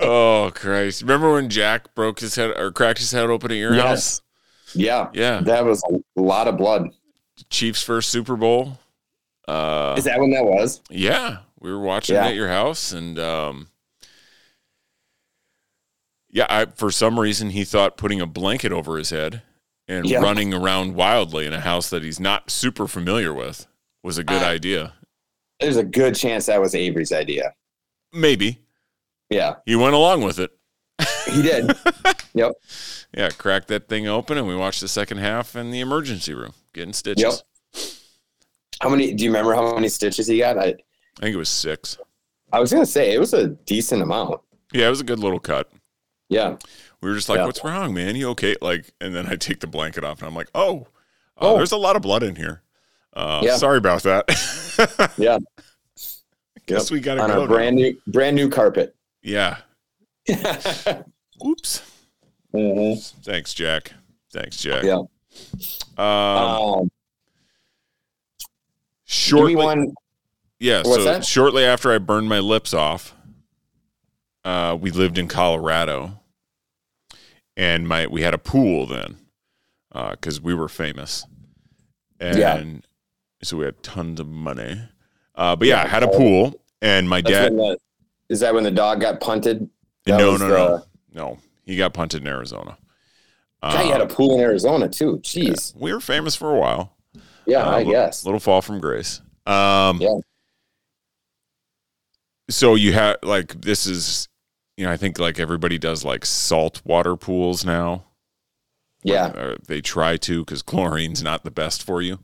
[0.00, 1.02] Oh Christ.
[1.02, 3.86] Remember when Jack broke his head or cracked his head open at your Yes.
[3.86, 4.22] house?
[4.74, 5.40] Yeah, Yeah.
[5.42, 5.82] that was
[6.16, 6.88] a lot of blood.
[7.50, 8.78] Chiefs first Super Bowl.
[9.46, 10.80] Uh Is that when that was?
[10.90, 11.38] yeah.
[11.60, 12.26] We were watching Yeah.
[12.26, 13.68] it at your house and um
[16.30, 19.42] yeah, I, for some reason he thought putting a blanket over his head
[19.86, 20.20] and Yeah.
[20.20, 23.66] running around wildly in a house that he's not super familiar with
[24.02, 24.94] was a good idea.
[25.60, 27.54] There's a good chance that was Avery's idea.
[28.12, 28.58] Maybe.
[29.30, 30.50] Yeah, He went along with it.
[31.30, 31.70] he did.
[32.34, 32.52] yep.
[33.16, 36.52] Yeah, cracked that thing open and we watched the second half in the emergency room
[36.74, 37.42] getting stitches.
[38.80, 39.14] How many?
[39.14, 40.58] Do you remember how many stitches he got?
[40.58, 40.74] I I
[41.20, 41.98] think it was six.
[42.52, 44.40] I was gonna say it was a decent amount.
[44.72, 45.70] Yeah, it was a good little cut.
[46.28, 46.56] Yeah.
[47.00, 47.46] We were just like, Yeah.
[47.46, 48.16] "What's wrong, man?
[48.16, 50.86] You okay?" Like, and then I take the blanket off, and I'm like, "Oh,
[51.36, 51.56] uh, Oh.
[51.56, 52.61] there's a lot of blood in here.
[53.14, 53.56] Uh, Yeah.
[53.56, 55.12] Sorry about that.
[55.18, 55.38] Yeah.
[56.66, 57.34] Guess we gotta on go.
[57.34, 57.46] our now.
[57.54, 58.94] brand new brand new carpet.
[59.22, 59.58] Yeah.
[61.44, 61.82] Oops.
[62.54, 63.12] Mhm.
[63.24, 63.92] Thanks, Jack.
[64.32, 64.84] Thanks, Jack.
[64.84, 65.02] Yeah.
[65.98, 66.90] Um, Um,
[69.04, 69.92] shortly,
[70.60, 70.82] yeah.
[70.82, 71.24] So that?
[71.24, 73.14] shortly after I burned my lips off,
[74.44, 76.20] uh, we lived in Colorado,
[77.56, 79.18] and my we had a pool then,
[79.92, 81.26] because we were famous,
[82.20, 82.62] and Yeah.
[83.42, 84.80] So we had tons of money.
[85.34, 85.82] Uh, but yeah.
[85.82, 87.52] I had a pool, and my That's dad.
[87.54, 87.78] when the,
[88.28, 89.68] is that when the dog got punted?
[90.04, 90.84] That no, was no, the- no,
[91.14, 91.38] no.
[91.64, 92.76] He got punted in Arizona.
[93.62, 95.18] God, you had Uh, a pool in Arizona too.
[95.22, 95.74] Jeez.
[95.76, 96.96] we were famous for a while.
[97.46, 98.24] Yeah, Uh, I li- guess.
[98.24, 99.20] Little fall from grace.
[99.46, 100.14] Um, Yeah.
[102.50, 104.28] So you have like this is,
[104.76, 108.04] you know, I think like everybody does like salt water pools now.
[109.04, 109.28] Yeah.
[109.32, 112.18] Or they try to because chlorine's not the best for you.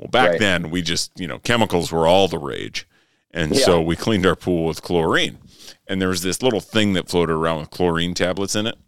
[0.00, 0.40] Well, back Right.
[0.40, 2.88] then we just you know chemicals were all the rage,
[3.32, 5.38] and so we cleaned our pool with chlorine.
[5.86, 8.78] And there was this little thing that floated around with chlorine tablets in it,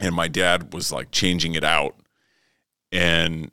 [0.00, 1.94] and my dad was like changing it out,
[2.90, 3.52] and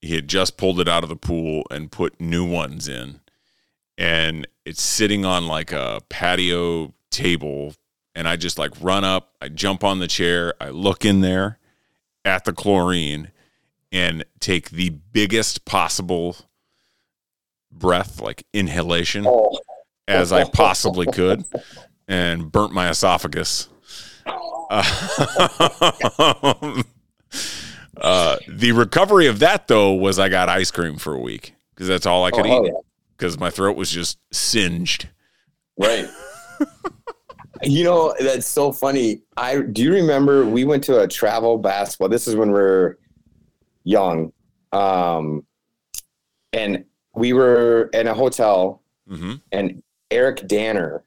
[0.00, 3.20] he had just pulled it out of the pool and put new ones in.
[3.98, 7.74] And it's sitting on like a patio table.
[8.14, 11.58] And i just like run up i jump on the chair i look in there
[12.24, 13.30] at the chlorine
[13.92, 16.36] and take the biggest possible
[17.72, 19.58] breath like inhalation Oh.
[20.08, 21.44] as i possibly could
[22.08, 23.68] and burnt my esophagus
[24.70, 24.80] um,
[27.96, 31.88] uh, the recovery of that though was I got ice cream for a week because
[31.88, 32.72] that's all I could Oh, eat
[33.16, 35.08] because my throat was just singed.
[35.76, 36.08] Right.
[37.62, 39.22] you know, that's so funny.
[39.36, 42.08] I do you remember we went to a travel basketball.
[42.08, 42.98] This is when we are
[43.84, 44.32] young.
[44.72, 45.44] Um
[46.52, 51.04] and we were in a hotel hmm and Eric Danner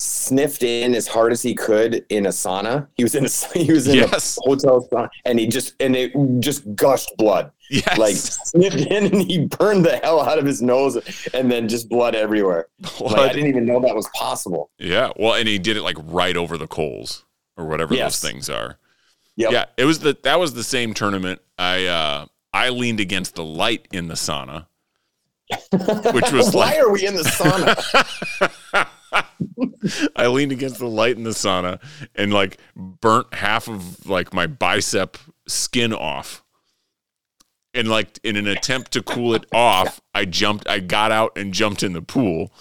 [0.00, 2.86] sniffed in as hard as he could in a sauna.
[2.96, 3.28] He was in a
[3.58, 4.38] he was in Yes.
[4.38, 7.50] a hotel sauna and he just and it just gushed blood.
[7.70, 10.96] Yes, Like sniffed in and he burned the hell out of his nose
[11.34, 12.68] and then just blood everywhere.
[13.00, 14.70] Like, I didn't even know that was possible.
[14.78, 15.10] yeah.
[15.16, 17.24] Well, and he did it like right over the coals
[17.56, 18.20] or whatever Yes.
[18.20, 18.78] those things are.
[19.38, 19.52] Yep.
[19.52, 21.40] Yeah, it was the that was the same tournament.
[21.56, 24.66] I uh I leaned against the light in the sauna,
[26.12, 28.88] which was Why like are we in the sauna?
[30.16, 31.80] I leaned against the light in the sauna
[32.16, 35.16] and like burnt half of like my bicep
[35.46, 36.42] skin off.
[37.74, 41.54] And like in an attempt to cool it off, I jumped I got out and
[41.54, 42.52] jumped in the pool,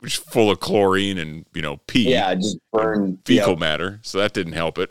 [0.00, 3.20] which full of chlorine and you know pee, yeah, just burned.
[3.24, 3.58] fecal Yep.
[3.60, 4.00] matter.
[4.02, 4.90] So that didn't help it.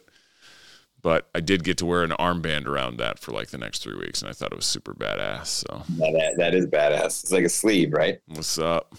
[1.03, 3.97] But I did get to wear an armband around that for like the next three
[3.97, 5.47] weeks, and I thought it was super badass.
[5.47, 7.23] So that, that is badass.
[7.23, 8.19] It's like a sleeve, right?
[8.27, 8.95] what's up?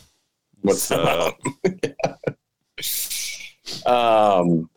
[0.60, 1.40] What's up?
[3.86, 4.68] Um,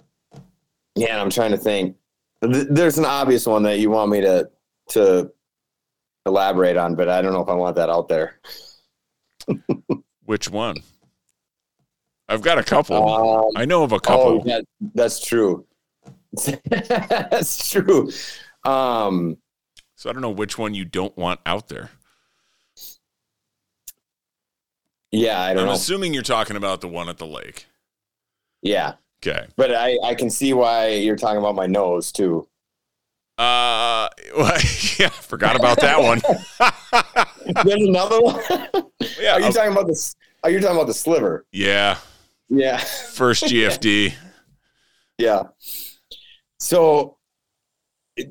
[0.95, 1.95] yeah, I'm trying to think.
[2.41, 4.49] There's an obvious one that you want me to
[4.89, 5.31] to
[6.25, 8.39] elaborate on, but I don't know if I want that out there.
[10.25, 10.77] Which one?
[12.29, 13.45] I've got a couple.
[13.47, 14.43] Um, I know of a oh, couple.
[14.43, 15.65] that, that's true.
[16.65, 18.11] that's true.
[18.63, 19.37] Um,
[19.95, 21.89] So I don't know which one you don't want out there.
[25.11, 25.73] yeah, I don't I'm know.
[25.73, 27.67] assuming you're talking about the one at the lake.
[28.61, 28.93] yeah,
[29.25, 29.47] Okay.
[29.55, 32.47] but I I can see why you're talking about my nose too.
[33.37, 34.09] Uh,
[34.99, 36.19] yeah, forgot about that one.
[37.65, 38.41] There's another one.
[39.19, 40.15] yeah, Are you uh, talking about this?
[40.43, 41.45] Are you talking about the sliver?
[41.51, 41.97] yeah.
[42.49, 42.77] Yeah.
[42.77, 44.13] First GFD.
[45.17, 45.43] Yeah.
[46.67, 47.15] So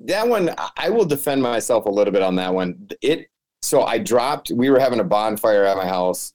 [0.05, 2.87] that one, I will defend myself a little bit on that one.
[3.01, 3.28] It
[3.62, 4.51] so I dropped.
[4.51, 6.34] We were having a bonfire at my house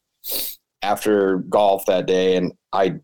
[0.82, 2.96] after golf that day, and I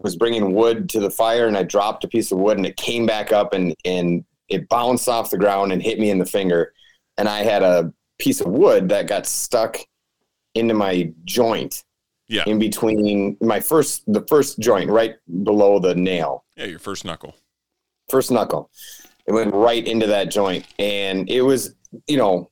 [0.00, 2.76] was bringing wood to the fire, and I dropped a piece of wood, and it
[2.76, 6.26] came back up, and and it bounced off the ground and hit me in the
[6.26, 6.72] finger,
[7.18, 9.78] and I had a piece of wood that got stuck
[10.56, 11.84] into my joint.
[12.26, 12.42] Yeah.
[12.48, 15.14] In between my first, the first joint right
[15.44, 17.36] below the nail Yeah, your first knuckle.
[18.12, 18.70] First knuckle.
[19.26, 21.74] It went right into that joint, and it was,
[22.06, 22.50] you know,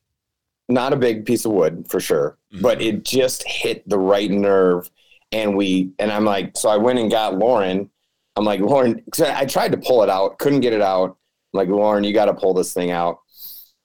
[0.68, 2.62] not a big piece of wood for sure, mm-hmm.
[2.62, 4.90] but it just hit the right nerve.
[5.32, 7.88] And we, and I'm like, so I went and got Lauren.
[8.36, 11.16] I'm like, Lauren, I tried to pull it out, couldn't get it out.
[11.52, 13.18] I'm like, Lauren, you got to pull this thing out.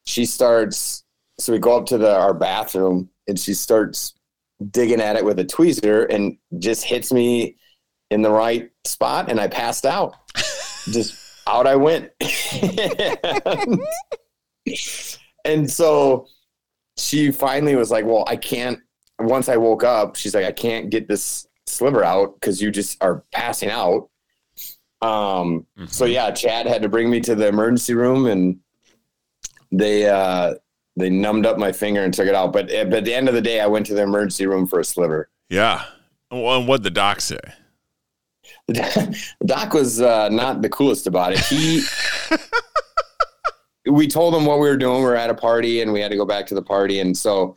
[0.06, 1.06] She starts
[1.40, 4.14] so we go up to the our bathroom and she starts
[4.72, 7.58] digging at it with a tweezer and just hits me
[8.10, 10.16] in the right spot and I passed out.
[10.86, 11.16] just
[11.48, 12.12] out I went.
[15.46, 16.28] and so
[16.98, 18.80] she finally was like, Well, I can't.
[19.20, 23.02] Once I woke up, she's like, I can't get this sliver out because you just
[23.02, 24.10] are passing out.
[25.02, 25.86] Um, mm-hmm.
[25.86, 28.60] so yeah, Chad had to bring me to the emergency room and
[29.72, 30.56] they uh
[30.98, 32.54] they numbed up my finger and took it out.
[32.54, 34.80] But, but at the end of the day, I went to the emergency room for
[34.80, 35.30] a sliver.
[35.50, 35.84] Yeah.
[36.32, 37.40] Well, and what the doc say?
[39.46, 41.40] Doc was uh, not the coolest about it.
[41.40, 41.84] He,
[43.92, 44.98] we told him what we were doing.
[44.98, 47.00] We were at a party and we had to go back to the party.
[47.00, 47.56] And so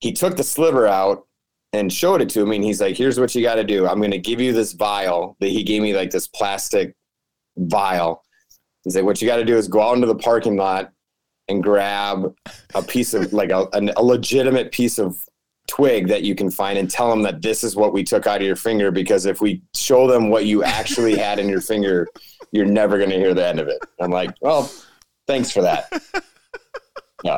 [0.00, 1.26] he took the sliver out
[1.72, 2.56] and showed it to me.
[2.56, 3.86] And he's like, here's what you got to do.
[3.86, 6.94] I'm going to give you this vial that he gave me, like this plastic
[7.56, 8.22] vial.
[8.84, 10.92] He's like, what you got to do is go out into the parking lot
[11.48, 12.34] and grab
[12.74, 13.66] a piece of like a,
[13.96, 15.24] a legitimate piece of
[15.70, 18.40] twig that you can find and tell them that this is what we took out
[18.40, 22.08] of your finger because if we show them what you actually had in your finger
[22.52, 23.78] you're never going to hear the end of it.
[24.00, 24.70] I'm like well
[25.26, 25.90] thanks for that.
[27.22, 27.36] Yeah.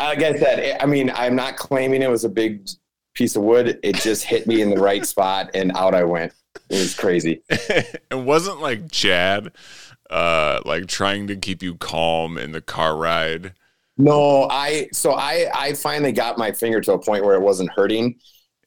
[0.00, 2.68] Like i said i mean i'm not claiming it was a big
[3.14, 3.78] piece of wood.
[3.84, 6.32] It just hit me in the right spot and out i went.
[6.68, 7.42] It was crazy.
[7.50, 9.52] It wasn't like chad
[10.10, 13.54] uh, like trying to keep you calm in the car ride?
[14.00, 17.70] No, I so I I finally got my finger to a point where it wasn't
[17.70, 18.18] hurting.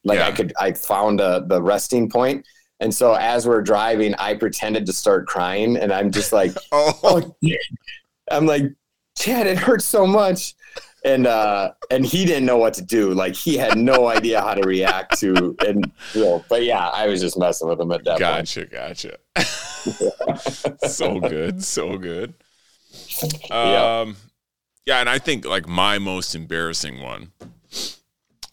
[0.04, 0.28] Like yeah.
[0.28, 2.46] I could I found a, the resting point.
[2.80, 6.98] And so as we're driving, I pretended to start crying and I'm just like, oh.
[7.44, 7.54] oh
[8.30, 8.64] I'm like,
[9.16, 10.54] Chad, it hurts so much
[11.04, 14.54] and uh and he didn't know what to do like he had no idea how
[14.54, 18.02] to react to and you know but yeah i was just messing with him at
[18.04, 18.70] that gotcha point.
[18.70, 20.88] gotcha gotcha.
[20.88, 22.32] so good so good
[23.50, 24.12] um yeah
[24.86, 27.32] and i think like my most embarrassing one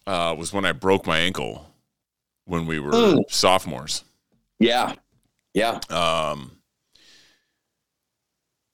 [0.07, 1.73] uh was when i broke my ankle
[2.45, 3.23] when we were mm.
[3.29, 4.03] sophomores
[4.59, 4.93] yeah
[5.53, 6.51] yeah um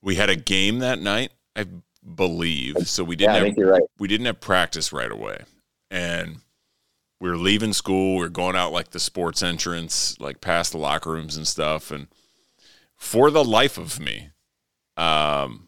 [0.01, 1.65] we had a game that night i
[2.15, 2.87] believe.
[2.87, 3.83] So we didn't yeah, have, right.
[3.99, 5.39] we didn't have practice right away.
[5.91, 6.37] And
[7.19, 10.77] we were leaving school, we were going out like the sports entrance, like past the
[10.77, 11.91] locker rooms and stuff.
[11.91, 12.07] And
[12.95, 14.29] for the life of me,
[14.95, 15.66] um,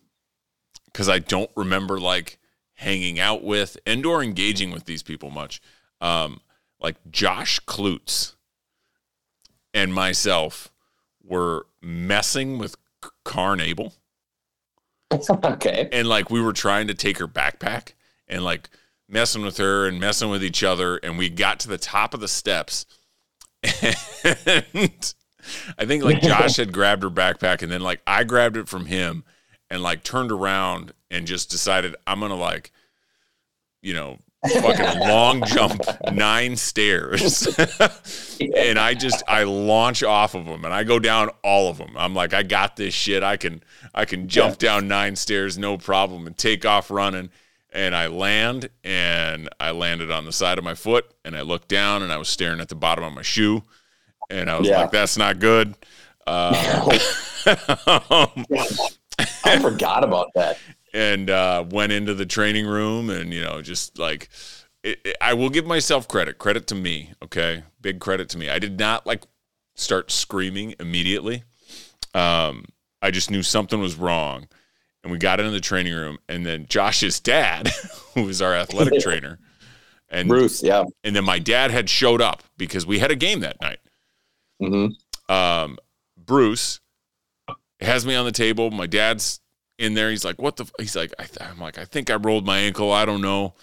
[0.92, 2.40] because I don't remember like
[2.74, 5.62] hanging out with and or engaging with these people much.
[6.02, 6.42] Um,
[6.80, 8.36] like Josh Klutz
[9.74, 10.72] and myself
[11.24, 12.76] were messing with
[13.24, 13.94] Carn Abel
[15.44, 15.90] okay.
[15.92, 17.94] And like we were trying to take her backpack
[18.28, 18.70] and like
[19.08, 20.98] messing with her and messing with each other.
[20.98, 22.86] And we got to the top of the steps.
[24.22, 25.14] And
[25.80, 28.86] I think like Josh had grabbed her backpack and then like I grabbed it from
[28.86, 29.24] him
[29.70, 32.72] and like turned around and just decided I'm to like,
[33.82, 37.48] you know, fucking long jump nine stairs.
[38.56, 41.92] And i just i launch off of them and i go down all of them
[41.98, 43.22] i'm like i got this shit.
[43.22, 43.62] I can
[43.94, 44.70] i can jump yeah.
[44.70, 47.32] down nine stairs no problem and take off running.
[47.72, 51.68] And i land and i landed on the side of my foot and i looked
[51.68, 53.64] down and i was staring at the bottom of my shoe
[54.30, 54.82] and i was yeah.
[54.82, 55.76] like that's not good.
[56.26, 56.98] Uh,
[59.44, 60.58] i forgot about that
[60.94, 64.30] and uh, went into the training room and you know just like
[64.84, 66.38] it, it, I will give myself credit.
[66.38, 67.12] Credit to me.
[67.24, 68.50] Okay, big credit to me.
[68.50, 69.24] I did not like
[69.76, 71.44] start screaming immediately.
[72.14, 72.66] Um,
[73.02, 74.48] I just knew something was wrong,
[75.04, 76.18] and we got into the training room.
[76.28, 77.68] And then Josh's dad,
[78.14, 79.40] who was our athletic trainer,
[80.10, 83.42] and Bruce, yeah, and then my dad had showed up because we had a game
[83.42, 83.80] that night.
[84.62, 85.34] Mm-hmm.
[85.34, 85.78] Um,
[86.18, 86.80] Bruce
[87.86, 88.72] has me on the table.
[88.72, 89.40] My dad's
[89.78, 90.10] in there.
[90.10, 92.60] He's like, "What the?" He's like, I th- "I'm like, I think I rolled my
[92.60, 92.92] ankle.
[92.92, 93.56] I don't know."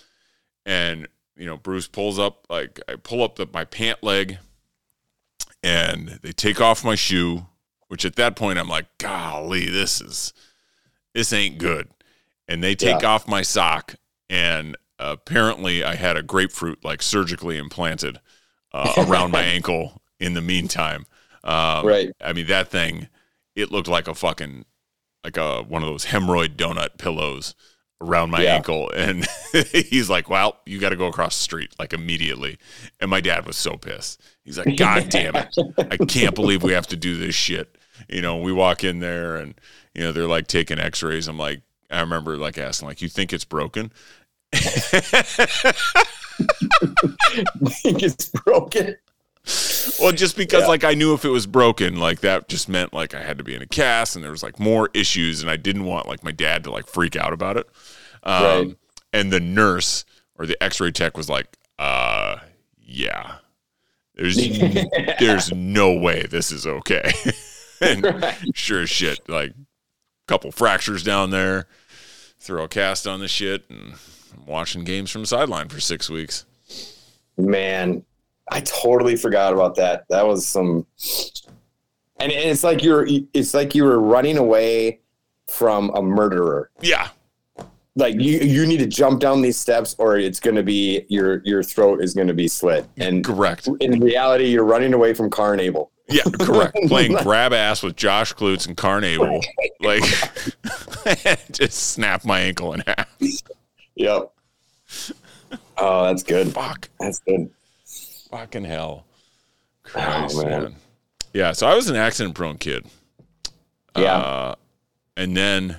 [0.65, 1.07] And
[1.37, 4.39] you know, Bruce pulls up like I pull up the, my pant leg,
[5.63, 7.47] and they take off my shoe.
[7.89, 10.33] Which at that point I'm like, "Golly, this is
[11.15, 11.89] this ain't good."
[12.49, 13.09] And they take yeah.
[13.09, 13.97] off my sock,
[14.29, 18.21] and apparently I had a grapefruit like surgically implanted
[18.73, 20.03] uh, around my ankle.
[20.19, 21.05] In the meantime,
[21.45, 22.11] um, right?
[22.23, 23.09] I mean, that thing,
[23.57, 24.65] it looked like a fucking
[25.25, 27.55] like a one of those hemorrhoid donut pillows
[28.01, 28.57] around my yeah.
[28.57, 28.93] ankle.
[28.95, 29.27] And
[29.73, 32.59] he's like well you got to go across the street like immediately.
[33.01, 34.23] And my dad was so pissed.
[34.45, 35.57] He's like god damn it.
[35.79, 37.77] I can't believe we have to do this shit.
[38.09, 39.55] You know we walk in there and
[39.95, 41.27] you know they're like taking x-rays.
[41.27, 43.91] I'm like i remember like asking like you think it's broken?
[47.67, 48.97] Think it's broken
[50.01, 50.69] well, just because yeah.
[50.69, 53.45] like I knew if it was broken, like that just meant like I had to
[53.45, 56.25] be in a cast and there was like more issues and I didn't want like
[56.25, 57.69] my dad to like freak out about it.
[58.23, 58.77] Um, right.
[59.13, 60.05] And the nurse
[60.37, 62.39] or the X-ray tech was like, "Uh,
[62.81, 63.37] yeah,
[64.15, 64.37] there's
[65.21, 67.13] there's no way this is okay."
[67.81, 68.37] and Right.
[68.55, 69.55] sure as shit, like a
[70.27, 71.67] couple fractures down there.
[72.39, 73.95] Throw a cast on the shit, and
[74.35, 76.45] I'm watching games from the sideline for six weeks.
[77.37, 78.05] Man,
[78.51, 80.05] I totally forgot about that.
[80.09, 80.87] That was some,
[82.19, 85.01] and it's like you're, it's like you were running away
[85.49, 86.71] from a murderer.
[86.81, 87.09] Yeah,
[87.97, 91.43] Like you, you need to jump down these steps, or it's going to be your
[91.45, 92.87] your throat is going to be slit.
[92.97, 93.69] And correct.
[93.81, 95.91] in reality, you're running away from Carnable.
[96.09, 96.77] Yeah, correct.
[96.87, 99.45] Playing grab ass with Josh Klutz and Carnable,
[99.81, 100.05] like
[101.53, 103.09] just snap my ankle in half.
[103.97, 104.33] Yep.
[105.79, 106.53] Oh, that's good.
[106.53, 107.51] Fuck, That's good.
[108.37, 109.07] Fucking hell,
[109.83, 110.63] Christ, Oh, man.
[110.63, 110.77] man.
[111.33, 112.87] Yeah, so I was an accident-prone kid.
[113.97, 114.17] Yeah.
[114.17, 114.55] Uh,
[115.17, 115.79] and then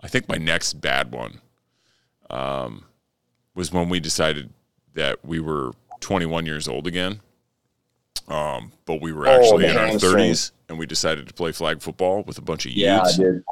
[0.00, 1.40] I think my next bad one
[2.30, 2.84] um,
[3.54, 4.50] was when we decided
[4.94, 7.20] that we were 21 years old again.
[8.28, 10.14] Um, but we were Oh, actually the in our hamstring.
[10.32, 13.16] 30s and we decided to play flag football with a bunch of yeah, youths.
[13.16, 13.42] dude.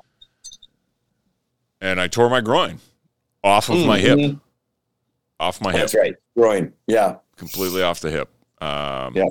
[1.81, 2.79] and I tore my groin
[3.43, 4.41] off of my hip, Mhm.
[5.41, 6.15] off my hip, That's right.
[6.37, 6.73] Groin.
[6.87, 7.17] Yeah.
[7.37, 8.29] completely off the hip.
[8.61, 9.25] Um, Yeah.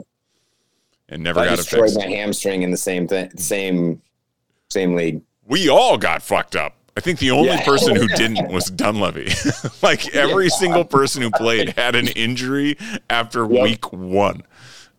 [1.10, 1.98] And never I got destroyed fixed.
[2.00, 4.02] my hamstring in the same thing, same,
[4.70, 5.22] same league.
[5.48, 6.76] we all got fucked up.
[6.98, 7.64] I think the only Yeah.
[7.66, 9.32] person who didn't was Dunleavy.
[9.84, 12.78] like every single person who played had an injury
[13.10, 13.64] after Yep.
[13.64, 14.42] week one.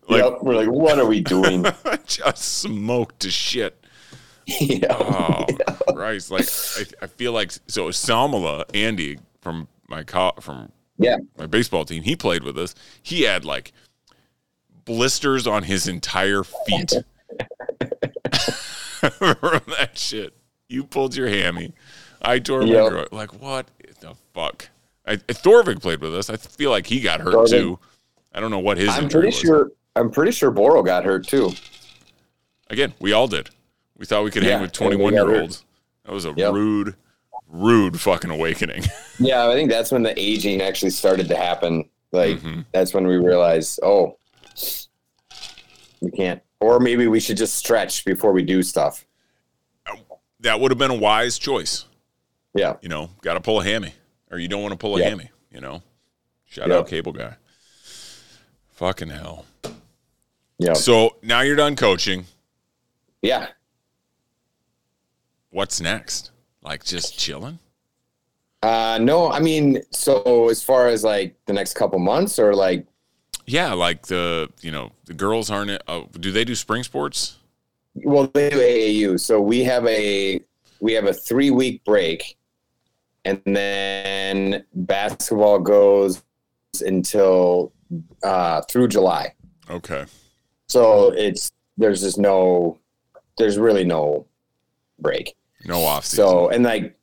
[0.07, 0.37] Like yep.
[0.41, 1.65] We're like, what are we doing?
[2.05, 3.83] just smoked to shit.
[4.45, 4.87] yeah.
[4.91, 5.45] Oh
[5.93, 6.31] Christ!
[6.31, 6.47] Like
[6.77, 11.17] I, I feel like so Salmala Andy from my co- from Yeah.
[11.37, 12.03] my baseball team.
[12.03, 12.73] He played with us.
[13.03, 13.73] He had like
[14.87, 16.93] blisters on his entire feet
[18.99, 20.33] from that shit.
[20.67, 21.73] You pulled your hammy.
[22.21, 23.05] I tore my groin.
[23.11, 23.67] Like what
[23.99, 24.69] the fuck?
[25.05, 26.29] I, Thorvig played with us.
[26.29, 27.49] I feel like he got hurt Thorvig.
[27.49, 27.79] too.
[28.33, 28.89] I don't know what his.
[28.89, 29.35] I'm pretty was.
[29.39, 29.71] sure.
[29.95, 31.51] I'm pretty sure Boro got hurt too.
[32.69, 33.49] Again, we all did.
[33.97, 35.63] We thought we could hang with 21 year olds.
[36.05, 36.53] That was a Yep.
[36.53, 36.95] rude,
[37.47, 38.83] rude fucking awakening.
[39.19, 41.89] Yeah, I think that's when the aging actually started to happen.
[42.11, 42.65] Like Mhm.
[42.71, 44.19] that's when we realized, oh,
[46.01, 46.41] we can't.
[46.59, 49.05] Or maybe we should just stretch before we do stuff.
[50.41, 51.85] That would have been a wise choice.
[52.53, 52.75] Yeah.
[52.81, 53.93] You know, got to pull a hammy,
[54.31, 55.09] or you don't want to pull a Yep.
[55.09, 55.31] hammy.
[55.51, 55.81] You know,
[56.45, 56.77] shout Yep.
[56.79, 57.35] out cable guy.
[58.73, 59.45] Fucking hell.
[60.59, 60.73] Yeah.
[60.73, 62.25] So now you're done coaching.
[63.23, 63.47] Yeah.
[65.49, 66.31] What's next?
[66.61, 67.57] Like just chilling?
[68.61, 72.85] Uh, no, I mean, so as far as like the next couple months or like,
[73.47, 75.81] Yeah, like the you know the girls aren't.
[75.87, 77.37] Uh, do they do spring sports?
[78.03, 79.19] well, they do AAU.
[79.19, 80.41] So we have a,
[80.79, 82.37] we have a three week break
[83.25, 86.23] and then basketball goes
[86.81, 87.73] until,
[88.23, 89.33] uh, through July.
[89.69, 90.05] Okay.
[90.67, 92.79] So it's, there's just no,
[93.37, 94.25] there's really no
[94.99, 95.35] break.
[95.65, 96.25] No off season.
[96.25, 96.97] So and like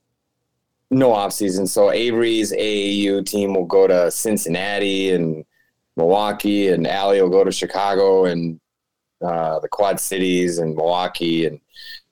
[0.91, 1.67] no off season.
[1.67, 5.45] So Avery's AAU team will go to Cincinnati and
[5.97, 8.61] Milwaukee, and Allie will go to Chicago and
[9.25, 11.61] uh, the Quad Cities and Milwaukee, and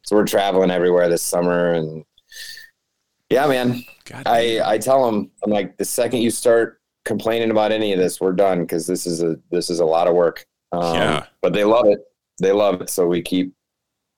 [0.03, 1.73] so we're traveling everywhere this summer.
[1.73, 2.05] And
[3.31, 4.61] yeah, man, God I.
[4.65, 8.33] I tell them I'm like the second you start complaining about any of this, we're
[8.33, 10.47] done because this is a this is a lot of work.
[10.71, 11.27] Um, Yeah.
[11.41, 12.01] but they love it.
[12.41, 13.53] They love it, so we keep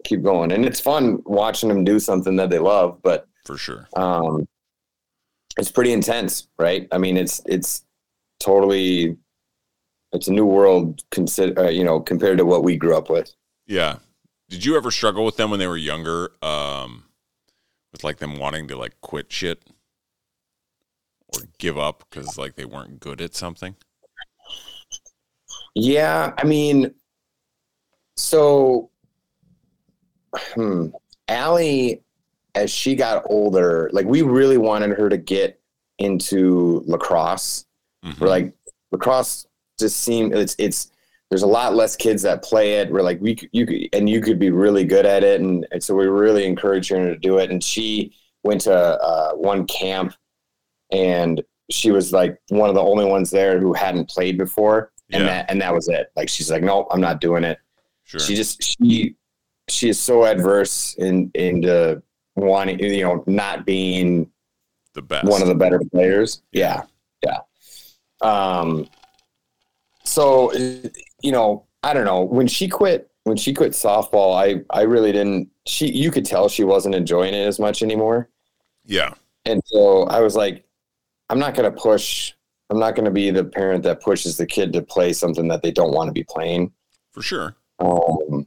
[0.04, 3.00] keep going, and it's fun watching them do something that they love.
[3.02, 3.88] But for sure.
[3.96, 4.46] um,
[5.58, 6.86] it's pretty intense, right?
[6.92, 7.84] I mean, it's it's
[8.40, 9.16] totally
[10.14, 13.34] it's a new world, consider uh, you know, compared to what we grew up with.
[13.66, 13.98] Yeah.
[14.48, 16.30] Did you ever struggle with them when they were younger?
[16.42, 17.04] Um,
[17.94, 19.62] with like them wanting to like quit shit
[21.28, 23.76] or give up because like they weren't good at something?
[25.76, 26.94] Yeah, I mean,
[28.16, 28.90] so,
[30.34, 30.88] hmm,
[31.28, 32.02] Allie,
[32.54, 35.60] as she got older, like we really wanted her to get
[35.98, 37.64] into lacrosse.
[38.04, 38.20] Mhm.
[38.20, 38.52] We're like
[38.90, 39.46] lacrosse
[39.78, 40.90] just seem it's it's
[41.30, 42.90] there's a lot less kids that play it.
[42.90, 45.82] We're like we you could and you could be really good at it, and, and
[45.82, 47.50] so we really encourage her to do it.
[47.50, 50.14] And she went to uh, one camp,
[50.92, 55.22] and she was like one of the only ones there who hadn't played before, and
[55.24, 55.28] Yeah.
[55.28, 56.12] that and that was it.
[56.14, 57.58] Like she's like, nope, I'm not doing it.
[58.04, 58.20] Sure.
[58.20, 59.16] She just she
[59.68, 62.02] she is so adverse in into
[62.36, 64.30] wanting you know not being
[64.92, 65.26] the best.
[65.26, 66.42] one of the better players.
[66.52, 66.82] Yeah,
[67.24, 67.38] yeah.
[68.20, 68.88] Um,
[70.04, 70.52] so
[71.22, 74.34] you know, I don't know when she quit when she quit softball.
[74.34, 75.48] I I really didn't.
[75.66, 78.30] She you could tell she wasn't enjoying it as much anymore.
[78.84, 79.14] yeah.
[79.46, 80.64] And so I was like,
[81.28, 82.32] I'm not going to push.
[82.70, 85.62] I'm not going to be the parent that pushes the kid to play something that
[85.62, 86.72] they don't want to be playing.
[87.12, 87.56] For sure.
[87.78, 88.46] Um,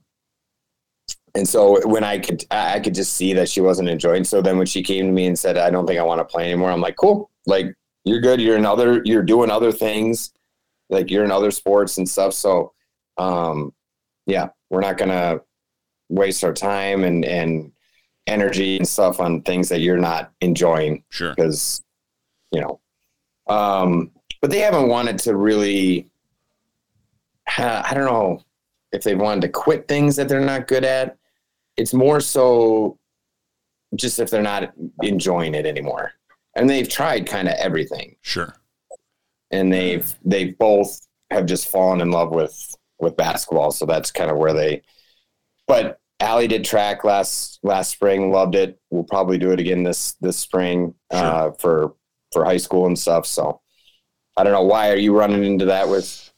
[1.35, 4.23] and so when I could, I could just see that she wasn't enjoying.
[4.23, 6.25] So then when she came to me and said, "I don't think I want to
[6.25, 8.41] play anymore," I'm like, "Cool, like you're good.
[8.41, 9.01] You're another.
[9.05, 10.31] You're doing other things,
[10.89, 12.73] like you're in other sports and stuff." So,
[13.17, 13.73] um,
[14.25, 15.41] yeah, we're not gonna
[16.09, 17.71] waste our time and and
[18.27, 21.03] energy and stuff on things that you're not enjoying.
[21.09, 21.33] Sure.
[21.33, 21.83] Because,
[22.51, 22.79] you know,
[23.47, 24.11] um,
[24.41, 26.09] but they haven't wanted to really.
[27.57, 28.43] I don't know
[28.91, 31.17] if they wanted to quit things that they're not good at.
[31.77, 32.99] It's more so
[33.95, 36.11] just if they're not enjoying it anymore.
[36.55, 38.17] And they've tried kind of everything.
[38.21, 38.53] Sure.
[39.51, 40.99] And they've they both
[41.31, 43.71] have just fallen in love with with basketball.
[43.71, 44.81] So that's kind of where they
[45.67, 48.79] but Allie did track last last spring, loved it.
[48.89, 51.21] We'll probably do it again this this spring Sure.
[51.21, 51.93] uh, for
[52.31, 53.25] for high school and stuff.
[53.25, 53.61] So
[54.37, 56.31] I don't know why are you running into that with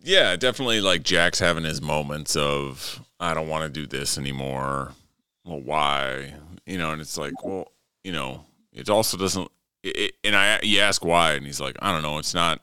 [0.00, 4.92] Yeah, definitely like Jack's having his moments of I don't want to do this anymore.
[5.44, 6.34] Well, why?
[6.66, 7.70] You know, and it's like, well,
[8.04, 9.50] you know, it also doesn't.
[9.82, 12.18] It, and I, you ask why, and he's like, I don't know.
[12.18, 12.60] It's not.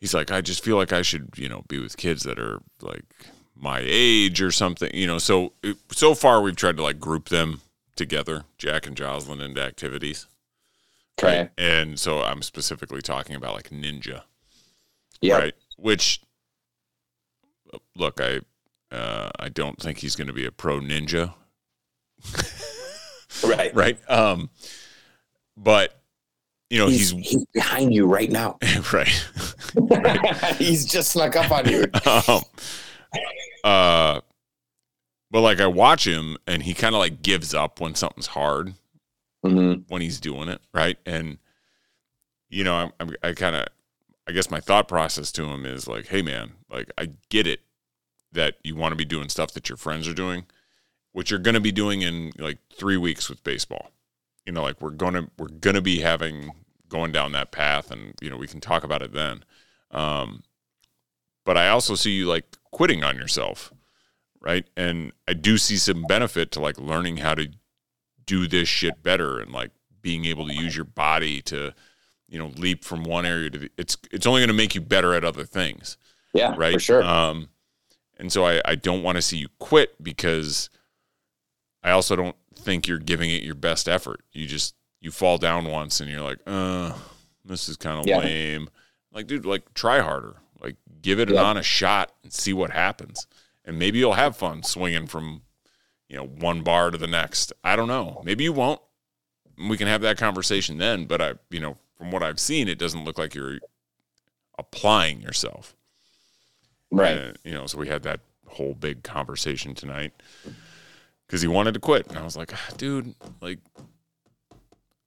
[0.00, 2.60] He's like, I just feel like I should, you know, be with kids that are
[2.80, 3.04] like
[3.56, 4.90] my age or something.
[4.94, 5.52] You know, so
[5.90, 7.62] so far we've tried to like group them
[7.96, 10.26] together, Jack and Jocelyn, into activities.
[11.20, 11.38] okay.
[11.40, 11.50] Right?
[11.58, 14.22] And so I'm specifically talking about like ninja
[15.20, 15.38] Yeah.
[15.38, 15.54] right?
[15.76, 16.20] Which,
[17.96, 18.40] look, I
[18.94, 21.34] uh, I don't think he's going to be a pro ninja,
[23.44, 23.74] Right.
[23.74, 23.98] right?
[24.10, 24.50] Um,
[25.56, 25.94] but
[26.70, 28.58] you know He's, he's, he's behind you right now.
[28.92, 29.08] right.
[30.58, 31.84] he's just snuck up on you.
[32.06, 32.42] um,
[33.64, 34.20] uh,
[35.30, 38.74] but like I watch him and he kind of like gives up when something's hard
[39.44, 39.84] Mhm.
[39.88, 40.96] when he's doing it, right?
[41.06, 41.38] And
[42.50, 43.66] you know, I'm, I'm I kind of,
[44.26, 47.60] I guess my thought process to him is like, hey man, like I get it
[48.32, 50.44] that you want to be doing stuff that your friends are doing,
[51.18, 53.90] which you're going to be doing in like three weeks with baseball.
[54.46, 56.52] You know, like we're gonna we're gonna be having
[56.88, 59.42] going down that path, and you know we can talk about it then.
[59.90, 60.44] Um,
[61.44, 63.72] but I also see you like quitting on yourself,
[64.40, 64.64] right?
[64.76, 67.48] And I do see some benefit to like learning how to
[68.24, 71.74] do this shit better and like being able to use your body to
[72.28, 74.80] you know leap from one area to the, it's it's only going to make you
[74.80, 75.96] better at other things
[76.32, 77.02] Yeah, right for sure.
[77.02, 77.48] um
[78.18, 80.68] and so i i don't want to see you quit because
[81.82, 84.20] i also don't think you're giving it your best effort.
[84.32, 86.92] You just you fall down once and you're like uh
[87.44, 88.18] this is kind of Yeah.
[88.18, 88.68] lame.
[89.12, 90.36] Like dude like try harder.
[90.60, 93.26] Like give it an honest shot and see what happens.
[93.64, 95.42] And maybe you'll have fun swinging from
[96.08, 97.52] you know one bar to the next.
[97.62, 98.20] I don't know.
[98.24, 98.80] Maybe you won't.
[99.56, 102.78] We can have that conversation then but i you know from what i've seen it
[102.78, 103.58] doesn't look like you're
[104.58, 105.74] applying yourself.
[106.90, 107.16] Right.
[107.18, 110.12] uh, you know, so we had that whole big conversation tonight
[111.28, 112.08] because he wanted to quit.
[112.08, 113.58] And I was like, "Ah, dude, like,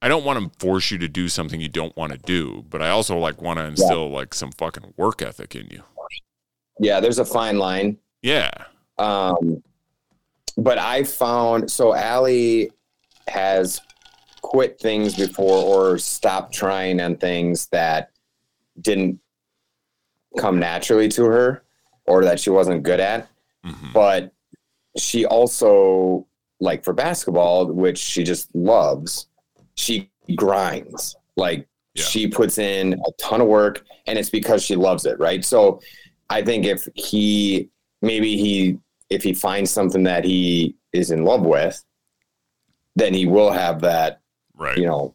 [0.00, 2.80] I don't want to force you to do something you don't want to do, but
[2.80, 5.82] I also like want to instill like some fucking work ethic in you.
[6.80, 7.98] Yeah, there's a fine line.
[8.22, 8.50] Yeah.
[8.98, 9.62] Um,
[10.56, 12.72] but I found so Allie
[13.28, 13.80] has
[14.42, 18.10] quit things before or stopped trying on things that
[18.80, 19.20] didn't
[20.38, 21.62] come naturally to her
[22.06, 23.28] or that she wasn't good at.
[23.64, 24.32] hmm But
[24.96, 26.26] she also,
[26.60, 29.26] like for basketball, which she just loves,
[29.74, 31.16] she grinds.
[31.36, 32.04] Like Yeah.
[32.04, 35.44] she puts in a ton of work and it's because she loves it, right?
[35.44, 35.80] So
[36.30, 37.68] I think if he
[38.00, 38.78] maybe he
[39.10, 41.82] if he finds something that he is in love with,
[42.96, 44.20] then he will have that,
[44.54, 44.76] Right.
[44.78, 45.14] you know,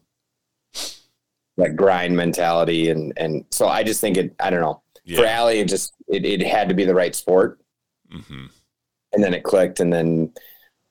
[1.56, 4.82] that grind mentality and and so I just think it I don't know.
[5.16, 5.30] For yeah.
[5.30, 7.60] Allie, it just it, it had to be the right sport
[8.10, 8.46] hmm
[9.12, 10.32] and then it clicked and then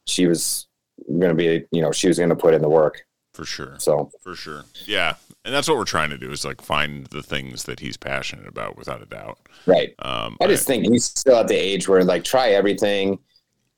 [0.06, 0.68] she was
[1.08, 3.76] going to be you know she was going to put in the work For sure.
[3.80, 4.64] so For sure.
[4.86, 5.16] Yeah.
[5.46, 8.48] And that's what we're trying to do is like find the things that he's passionate
[8.48, 9.38] about without a doubt.
[9.66, 13.20] right Um, i just think he's still at the age where like try everything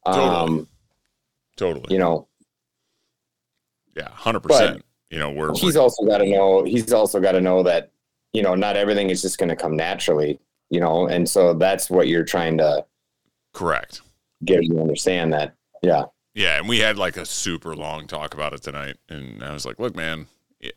[0.06, 0.68] um Totally.
[1.58, 1.94] totally.
[1.94, 2.28] you know
[3.96, 4.08] yeah.
[4.18, 4.82] 100%.
[5.10, 7.92] you know, we're, he's also got to know he's also got to know that
[8.34, 10.40] you know not everything is just going to come naturally
[10.70, 12.86] you know and so that's what you're trying to
[13.54, 14.02] correct.
[14.46, 18.54] Get you understand that yeah Yeah, and we had like a super long talk about
[18.54, 20.28] it tonight, and I was like, "Look, man,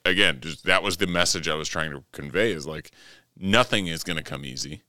[0.04, 2.90] again, just that was the message I was trying to convey is like
[3.36, 4.82] nothing is going to come easy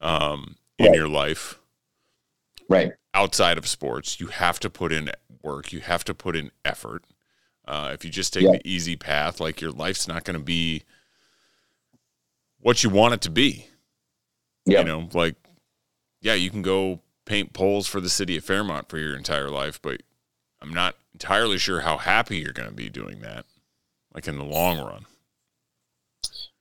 [0.00, 0.94] um, in Right.
[0.96, 1.58] your life
[2.68, 4.18] right outside of sports.
[4.20, 5.10] You have to put in
[5.42, 5.72] work.
[5.72, 7.04] You have to put in effort.
[7.66, 8.52] Uh, if you just take Yeah.
[8.52, 10.82] the easy path, like your life's not going to be
[12.58, 13.66] what you want it to be.
[14.66, 14.80] Yeah.
[14.80, 15.36] You know, like,
[16.20, 19.80] yeah, you can go paint poles for the city of Fairmont for your entire life,
[19.82, 20.02] but
[20.60, 23.44] I'm not entirely sure how happy you're going to be doing that,
[24.14, 25.06] like in the long run.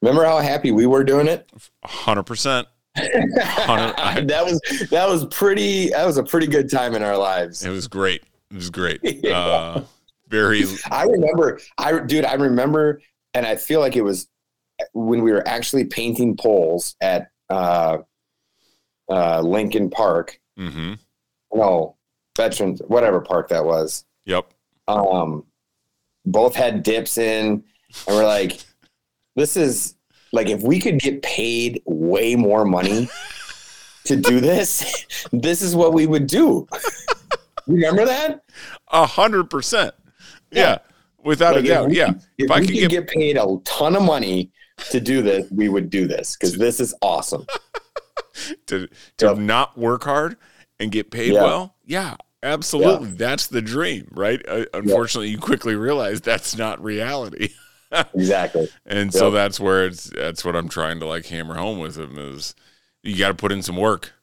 [0.02, 1.48] Remember how happy we were doing it?
[1.84, 2.68] A hundred percent.
[2.98, 4.60] Hundred- I- that was
[4.90, 5.90] that was pretty.
[5.90, 7.64] That was a pretty good time in our lives.
[7.64, 8.24] It was great.
[8.50, 9.00] It was great.
[9.24, 9.38] Yeah.
[9.40, 9.84] Uh,
[10.28, 10.64] very.
[10.92, 13.02] I remember, I dude, I remember,
[13.34, 14.28] and I feel like it was
[14.94, 18.00] when we were actually painting poles at uh,
[19.10, 20.40] uh, Lincoln Park.
[20.70, 20.94] Hmm
[21.54, 21.96] No,
[22.38, 24.06] Veterans, whatever park that was.
[24.26, 24.54] Yep.
[24.88, 25.46] Um,
[26.26, 27.64] both had dips in,
[28.08, 28.60] and we're like,
[29.36, 29.96] this is
[30.34, 33.10] like if we could get paid way more money
[34.06, 36.68] to do this, this is what we would do.
[37.68, 38.44] Remember that?
[38.92, 39.94] A hundred percent.
[40.52, 40.80] Yeah.
[41.24, 41.90] Without Like, a doubt.
[41.90, 42.10] we Yeah.
[42.38, 44.52] If, If I we could could get- get, paid a ton of money
[44.90, 47.46] to do this, we would do this because this is awesome.
[48.68, 49.38] To to Yep.
[49.38, 50.38] not work hard
[50.82, 51.44] and get paid Yeah.
[51.44, 51.76] well.
[51.86, 52.16] Yeah.
[52.44, 53.10] Absolutely.
[53.12, 54.42] That's the dream, right?
[54.48, 57.50] Uh, unfortunately, you quickly realize that's not reality.
[58.14, 58.70] Exactly.
[58.86, 62.18] And so that's where it's that's what I'm trying to like hammer home with him
[62.18, 62.56] is
[63.04, 64.14] you got to put in some work.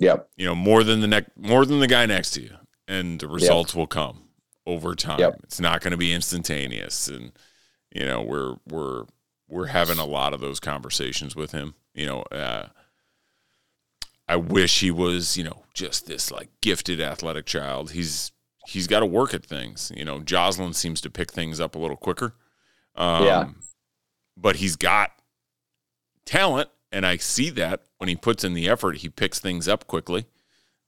[0.00, 0.28] Yep.
[0.36, 2.50] You know, more than the next more than the guy next to you
[2.88, 4.24] and the results will come
[4.66, 5.20] over time.
[5.20, 5.40] Yep.
[5.44, 7.30] It's not going to be instantaneous and
[7.92, 9.04] you know, we're we're
[9.48, 11.74] we're having a lot of those conversations with him.
[11.94, 12.70] You know, uh
[14.30, 17.90] I wish he was, you know, just this like gifted athletic child.
[17.90, 18.30] He's
[18.66, 19.90] he's got to work at things.
[19.96, 22.34] You know, Jocelyn seems to pick things up a little quicker.
[22.94, 23.48] Um, Yeah.
[24.36, 25.10] But he's got
[26.24, 29.86] talent, and I see that when he puts in the effort, he picks things up
[29.86, 30.26] quickly.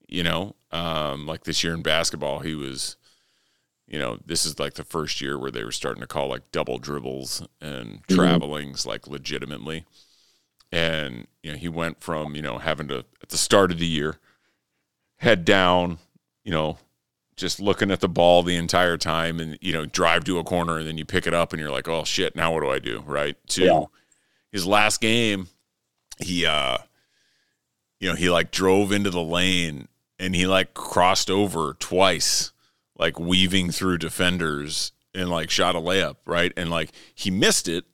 [0.08, 2.96] You know, um, like this year in basketball, he was,
[3.88, 6.50] you know, this is like the first year where they were starting to call like
[6.52, 8.14] double dribbles and Mhm.
[8.14, 9.84] travelings like legitimately.
[10.72, 13.86] And, you know, he went from, you know, having to, at the start of the
[13.86, 14.16] year,
[15.18, 15.98] head down,
[16.44, 16.78] you know,
[17.36, 20.78] just looking at the ball the entire time and, you know, drive to a corner
[20.78, 22.78] and then you pick it up and you're like, oh shit, now what do I
[22.78, 23.02] do?
[23.06, 23.36] Right.
[23.48, 23.84] To Yeah.
[24.50, 25.48] his last game,
[26.18, 26.78] he, uh,
[28.00, 29.88] you know, he like drove into the lane
[30.18, 32.52] and he like crossed over twice,
[32.98, 36.16] like weaving through defenders and like shot a layup.
[36.24, 36.52] Right.
[36.56, 37.84] And like he missed it,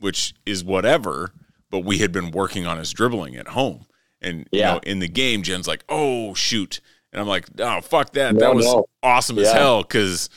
[0.00, 1.32] which is whatever,
[1.74, 3.84] but we had been working on his dribbling at home.
[4.20, 6.80] And, you know, in the game, Jen's like, oh, shoot.
[7.12, 8.34] And I'm like, oh, fuck that.
[8.34, 8.86] No, that was no.
[9.02, 10.30] awesome as hell because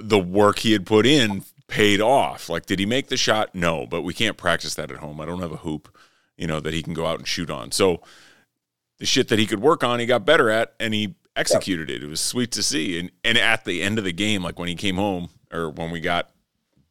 [0.00, 2.48] the work he had put in paid off.
[2.48, 3.54] Like, did he make the shot?
[3.54, 5.20] No, but we can't practice that at home.
[5.20, 5.96] I don't have a hoop,
[6.36, 7.70] you know, that he can go out and shoot on.
[7.70, 8.02] So
[8.98, 12.02] the shit that he could work on, he got better at and he executed it.
[12.02, 12.98] It was sweet to see.
[12.98, 15.92] And and at the end of the game, like when he came home or when
[15.92, 16.33] we got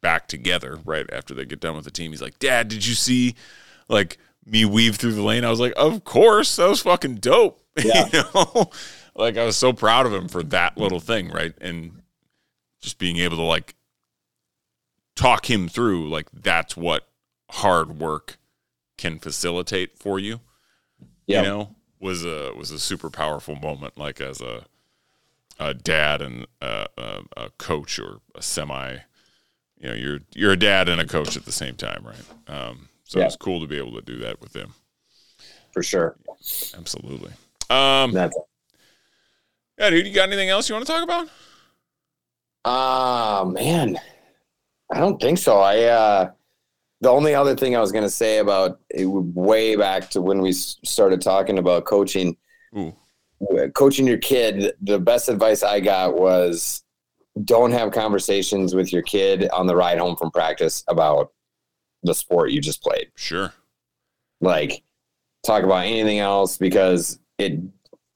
[0.04, 2.94] back together right after they get done with the team, he's like, Dad, did you
[2.94, 3.34] see
[3.88, 5.44] like me weave through the lane?
[5.44, 7.60] I was like, Of course, that was fucking dope.
[7.82, 8.06] Yeah.
[8.12, 8.70] you know?
[9.16, 11.54] Like I was so proud of him for that little thing, right?
[11.60, 12.02] And
[12.80, 13.74] just being able to like
[15.16, 17.08] talk him through like that's what
[17.50, 18.36] hard work
[18.98, 20.40] can facilitate for you
[21.26, 21.44] Yep.
[21.44, 24.66] you know was a was a super powerful moment like as a
[25.60, 28.98] a dad and a, a, a coach or a semi
[29.78, 32.88] you know you're you're a dad and a coach at the same time right um
[33.04, 33.26] so Yeah.
[33.26, 34.72] it's cool to be able to do that with them.
[35.72, 36.16] For sure.
[36.76, 37.32] absolutely
[37.70, 38.36] um That's
[39.78, 41.28] yeah dude you got anything else you want to talk about
[42.66, 43.98] Ah, man.
[44.90, 45.58] I don't think so.
[45.60, 46.30] I uh
[47.00, 50.40] the only other thing I was going to say about it, way back to when
[50.40, 52.34] we started talking about coaching,
[52.78, 52.94] Ooh.
[53.74, 56.83] coaching your kid, the best advice I got was
[57.42, 61.32] don't have conversations with your kid on the ride home from practice about
[62.02, 63.10] the sport you just played.
[63.16, 63.52] sure.
[64.40, 64.82] Like
[65.44, 67.58] talk about anything else because it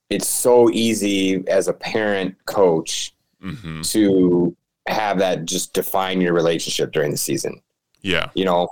[0.09, 3.81] it's so easy as a parent coach mm-hmm.
[3.81, 4.55] to
[4.87, 7.61] have that just define your relationship during the season.
[8.01, 8.29] Yeah.
[8.35, 8.69] You know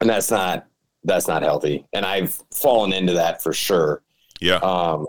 [0.00, 0.66] and that's not
[1.04, 1.86] that's not healthy.
[1.92, 4.02] And i've fallen into that for sure.
[4.40, 4.56] Yeah.
[4.56, 5.06] Um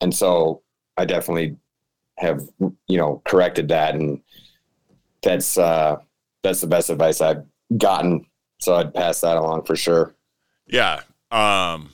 [0.00, 0.62] and so
[0.96, 1.56] i definitely
[2.20, 2.46] have
[2.86, 4.20] you know corrected that and
[5.22, 5.96] that's uh
[6.42, 7.44] that's the best advice i've
[7.76, 8.24] gotten
[8.58, 10.14] so i'd pass that along for sure
[10.66, 11.00] Yeah.
[11.30, 11.90] Um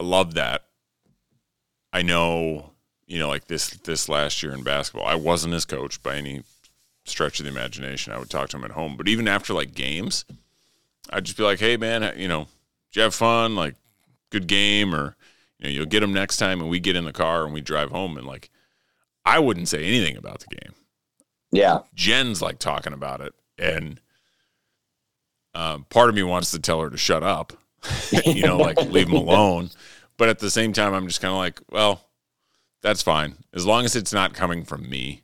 [0.00, 0.64] I love that.
[1.92, 2.72] I know,
[3.06, 6.42] you know, like this this last year in basketball, I wasn't his coach by any
[7.04, 8.12] stretch of the imagination.
[8.12, 8.96] I would talk to him at home.
[8.96, 10.24] But even after like games,
[11.10, 12.48] I'd just be like, Hey man, you know,
[12.92, 13.54] did you have fun?
[13.54, 13.76] Like
[14.30, 15.16] good game or
[15.58, 17.60] you know, you'll get him next time and we get in the car and we
[17.60, 18.50] drive home and like
[19.24, 20.74] I wouldn't say anything about the game.
[21.52, 21.80] Yeah.
[21.94, 24.00] Jen's like talking about it, and
[25.54, 27.52] uh, part of me wants to tell her to shut up,
[28.24, 29.70] you know, like leave him alone.
[30.16, 32.02] But at the same time, I'm just kind of like, well,
[32.82, 35.22] that's fine as long as it's not coming from me.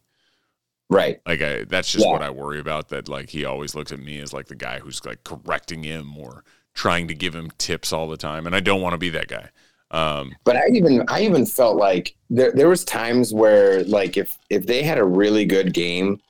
[0.88, 1.20] Right.
[1.26, 2.10] Like I, that's just Yeah.
[2.12, 2.88] what I worry about.
[2.88, 6.16] That like he always looks at me as like the guy who's like correcting him
[6.18, 6.42] or
[6.74, 9.28] trying to give him tips all the time, and I don't want to be that
[9.28, 9.50] guy.
[9.90, 14.38] Um, But I even I even felt like there there was times where like if
[14.48, 16.20] if they had a really good game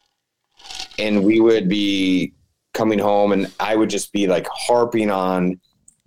[0.99, 2.33] and we would be
[2.75, 5.61] coming home and I would just be like harping on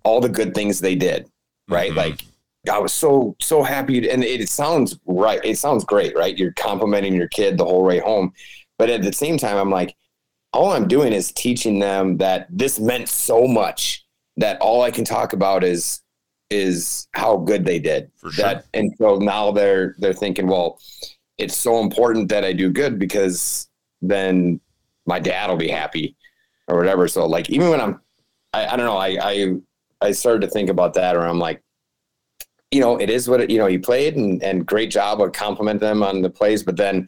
[0.04, 1.28] all the good things they did,
[1.70, 1.92] right?
[1.92, 1.96] Mhm.
[1.98, 2.24] Like
[2.72, 5.42] I was so so happy and it, it sounds right.
[5.44, 6.38] It sounds great, right?
[6.38, 8.34] You're complimenting your kid the whole way home.
[8.78, 9.96] But at the same time I'm like
[10.54, 14.06] all I'm doing is teaching them that this meant so much
[14.38, 16.02] that all I can talk about is
[16.54, 18.12] is how good they did.
[18.18, 18.46] For sure.
[18.46, 20.80] That and so now they're they're thinking, well,
[21.38, 23.68] it's so important that I do good because
[24.02, 24.62] then
[25.06, 26.16] my dad will be happy
[26.68, 27.08] or whatever.
[27.08, 28.00] So like even when I'm
[28.54, 29.54] I, I don't know, I, I
[30.02, 31.62] I started to think about that or I'm like,
[32.72, 35.32] you know, it is what it, you know, you played and, and great job of
[35.32, 37.08] compliment them on the plays, but then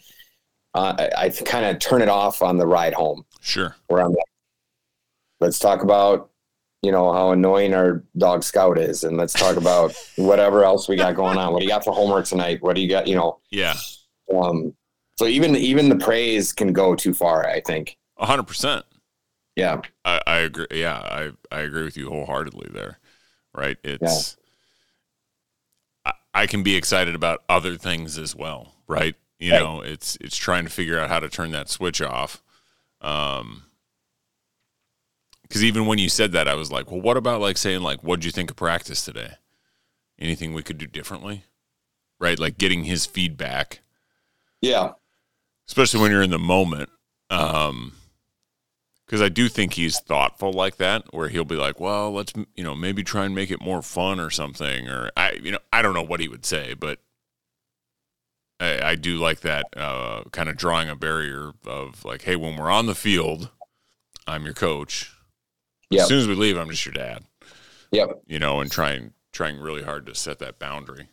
[0.73, 3.75] uh, I, I kind of turn it off on the ride home sure.
[3.87, 4.25] where I'm like,
[5.39, 6.29] let's talk about,
[6.85, 10.95] you know, how annoying our dog Scout is, and let's talk about whatever else we
[10.95, 11.51] got going on.
[11.51, 12.61] What do you got for homework tonight?
[12.61, 13.07] What do you got?
[13.07, 13.73] You know, Yeah.
[14.33, 14.73] um,
[15.17, 17.47] so even even the praise can go too far.
[17.47, 17.97] I think.
[18.17, 18.85] A hundred percent.
[19.55, 19.81] Yeah.
[20.03, 20.67] I, I agree.
[20.71, 22.99] Yeah, I, I agree with you wholeheartedly there.
[23.53, 23.77] Right.
[23.85, 24.35] It's,
[26.05, 28.73] I, I can be excited about other things as well.
[28.87, 29.15] Right.
[29.39, 29.59] You Right.
[29.61, 32.43] know, it's, it's trying to figure out how to turn that switch off.
[33.01, 33.63] Um,
[35.49, 38.01] cause even when you said that, I was like, well, what about like saying like,
[38.03, 39.33] what'd you think of practice today?
[40.19, 41.43] Anything we could do differently?
[42.19, 42.39] Right.
[42.39, 43.81] Like getting his feedback
[44.61, 44.93] Yeah.
[45.67, 46.89] especially when you're in the moment.
[47.29, 47.93] Um,
[49.05, 52.63] because I do think he's thoughtful like that, where he'll be like, "Well, let's you
[52.63, 55.83] know maybe try and make it more fun or something," or I you know I
[55.83, 56.99] don't know what he would say, but
[58.59, 62.55] I, I do like that uh, kind of drawing a barrier of like, "Hey, when
[62.57, 63.49] we're on the field,
[64.25, 65.11] I'm your coach.
[65.93, 67.23] As soon as we leave, I'm just your dad."
[67.91, 68.21] Yep.
[68.27, 71.07] You know, and trying trying really hard to set that boundary.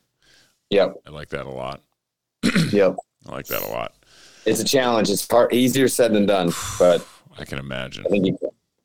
[0.70, 0.94] Yep.
[1.06, 1.82] I like that a lot.
[2.72, 2.96] Yep.
[3.28, 3.94] I like that a lot.
[4.46, 5.10] It's a challenge.
[5.10, 7.06] It's far easier said than done, but
[7.38, 8.04] I can imagine.
[8.06, 8.38] I think you,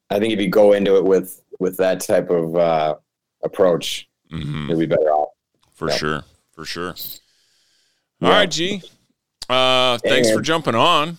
[0.10, 2.96] I think if you go into it with with that type of uh,
[3.44, 5.30] approach, hmm you'll be better off.
[5.74, 5.96] For Yeah.
[5.96, 6.24] sure.
[6.54, 6.96] For sure.
[8.20, 8.28] Yeah.
[8.28, 8.82] All right, G.
[9.50, 11.18] Uh, thanks for jumping on.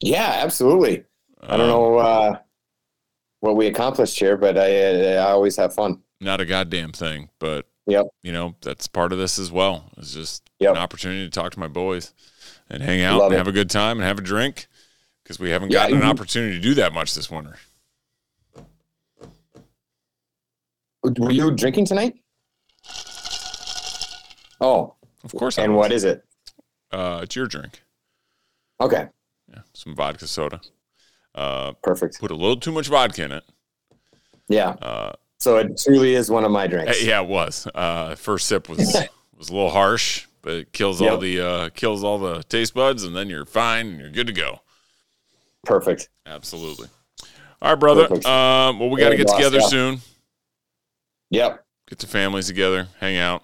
[0.00, 1.04] Yeah, absolutely.
[1.42, 2.38] I don't Um, know uh,
[3.40, 6.02] what we accomplished here, but I, I always have fun.
[6.20, 8.06] Not a goddamn thing, but Yep.
[8.22, 9.90] you know that's part of this as well.
[9.96, 10.72] It's just Yep.
[10.72, 12.12] an opportunity to talk to my boys
[12.68, 13.38] and hang out Love and it.
[13.38, 14.66] have a good time and have a drink
[15.22, 17.56] because we haven't Yeah, gotten an opportunity to do that much this winter.
[21.04, 22.16] Were you drinking tonight?
[24.60, 25.56] Oh, Of course.
[25.58, 26.24] And what is it?
[26.90, 27.82] Uh, it's your drink.
[28.80, 29.08] Okay,
[29.48, 30.60] Yeah, some vodka soda.
[31.38, 32.18] Uh, perfect.
[32.20, 33.44] put a little too much vodka in it.
[34.48, 37.04] Yeah, Uh, so it truly is one of my eh, drinks.
[37.04, 37.66] yeah, it was.
[37.74, 38.78] Uh, first sip was
[39.36, 43.04] was a little harsh, but it kills all the uh, kills all the taste buds,
[43.04, 44.60] and then you're fine and you're good to go.
[45.64, 46.08] Perfect.
[46.26, 46.88] Absolutely.
[47.60, 48.04] All right, brother.
[48.26, 49.66] Um, well, we got to get together yeah.
[49.66, 50.00] soon.
[51.30, 53.42] Yep, Get the families together, hang out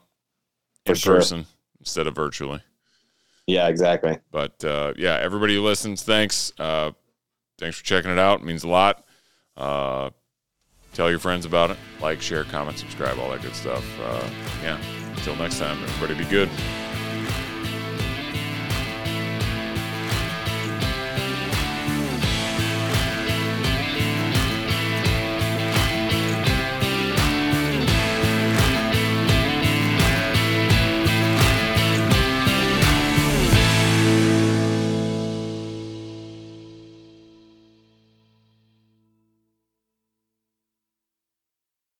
[0.87, 1.16] in sure.
[1.16, 1.45] person
[1.81, 2.62] instead of virtually.
[3.47, 4.19] yeah, exactly.
[4.31, 6.51] But uh, yeah, everybody who listens, thanks.
[6.59, 6.93] Uh,
[7.59, 8.40] thanks for checking it out.
[8.40, 9.05] It means a lot.
[9.56, 10.10] Uh,
[10.93, 11.76] tell your friends about it.
[12.01, 13.85] Like, share, comment, subscribe, all that good stuff.
[14.01, 14.28] Uh,
[14.62, 14.78] yeah.
[15.16, 16.51] Until next time, everybody be good.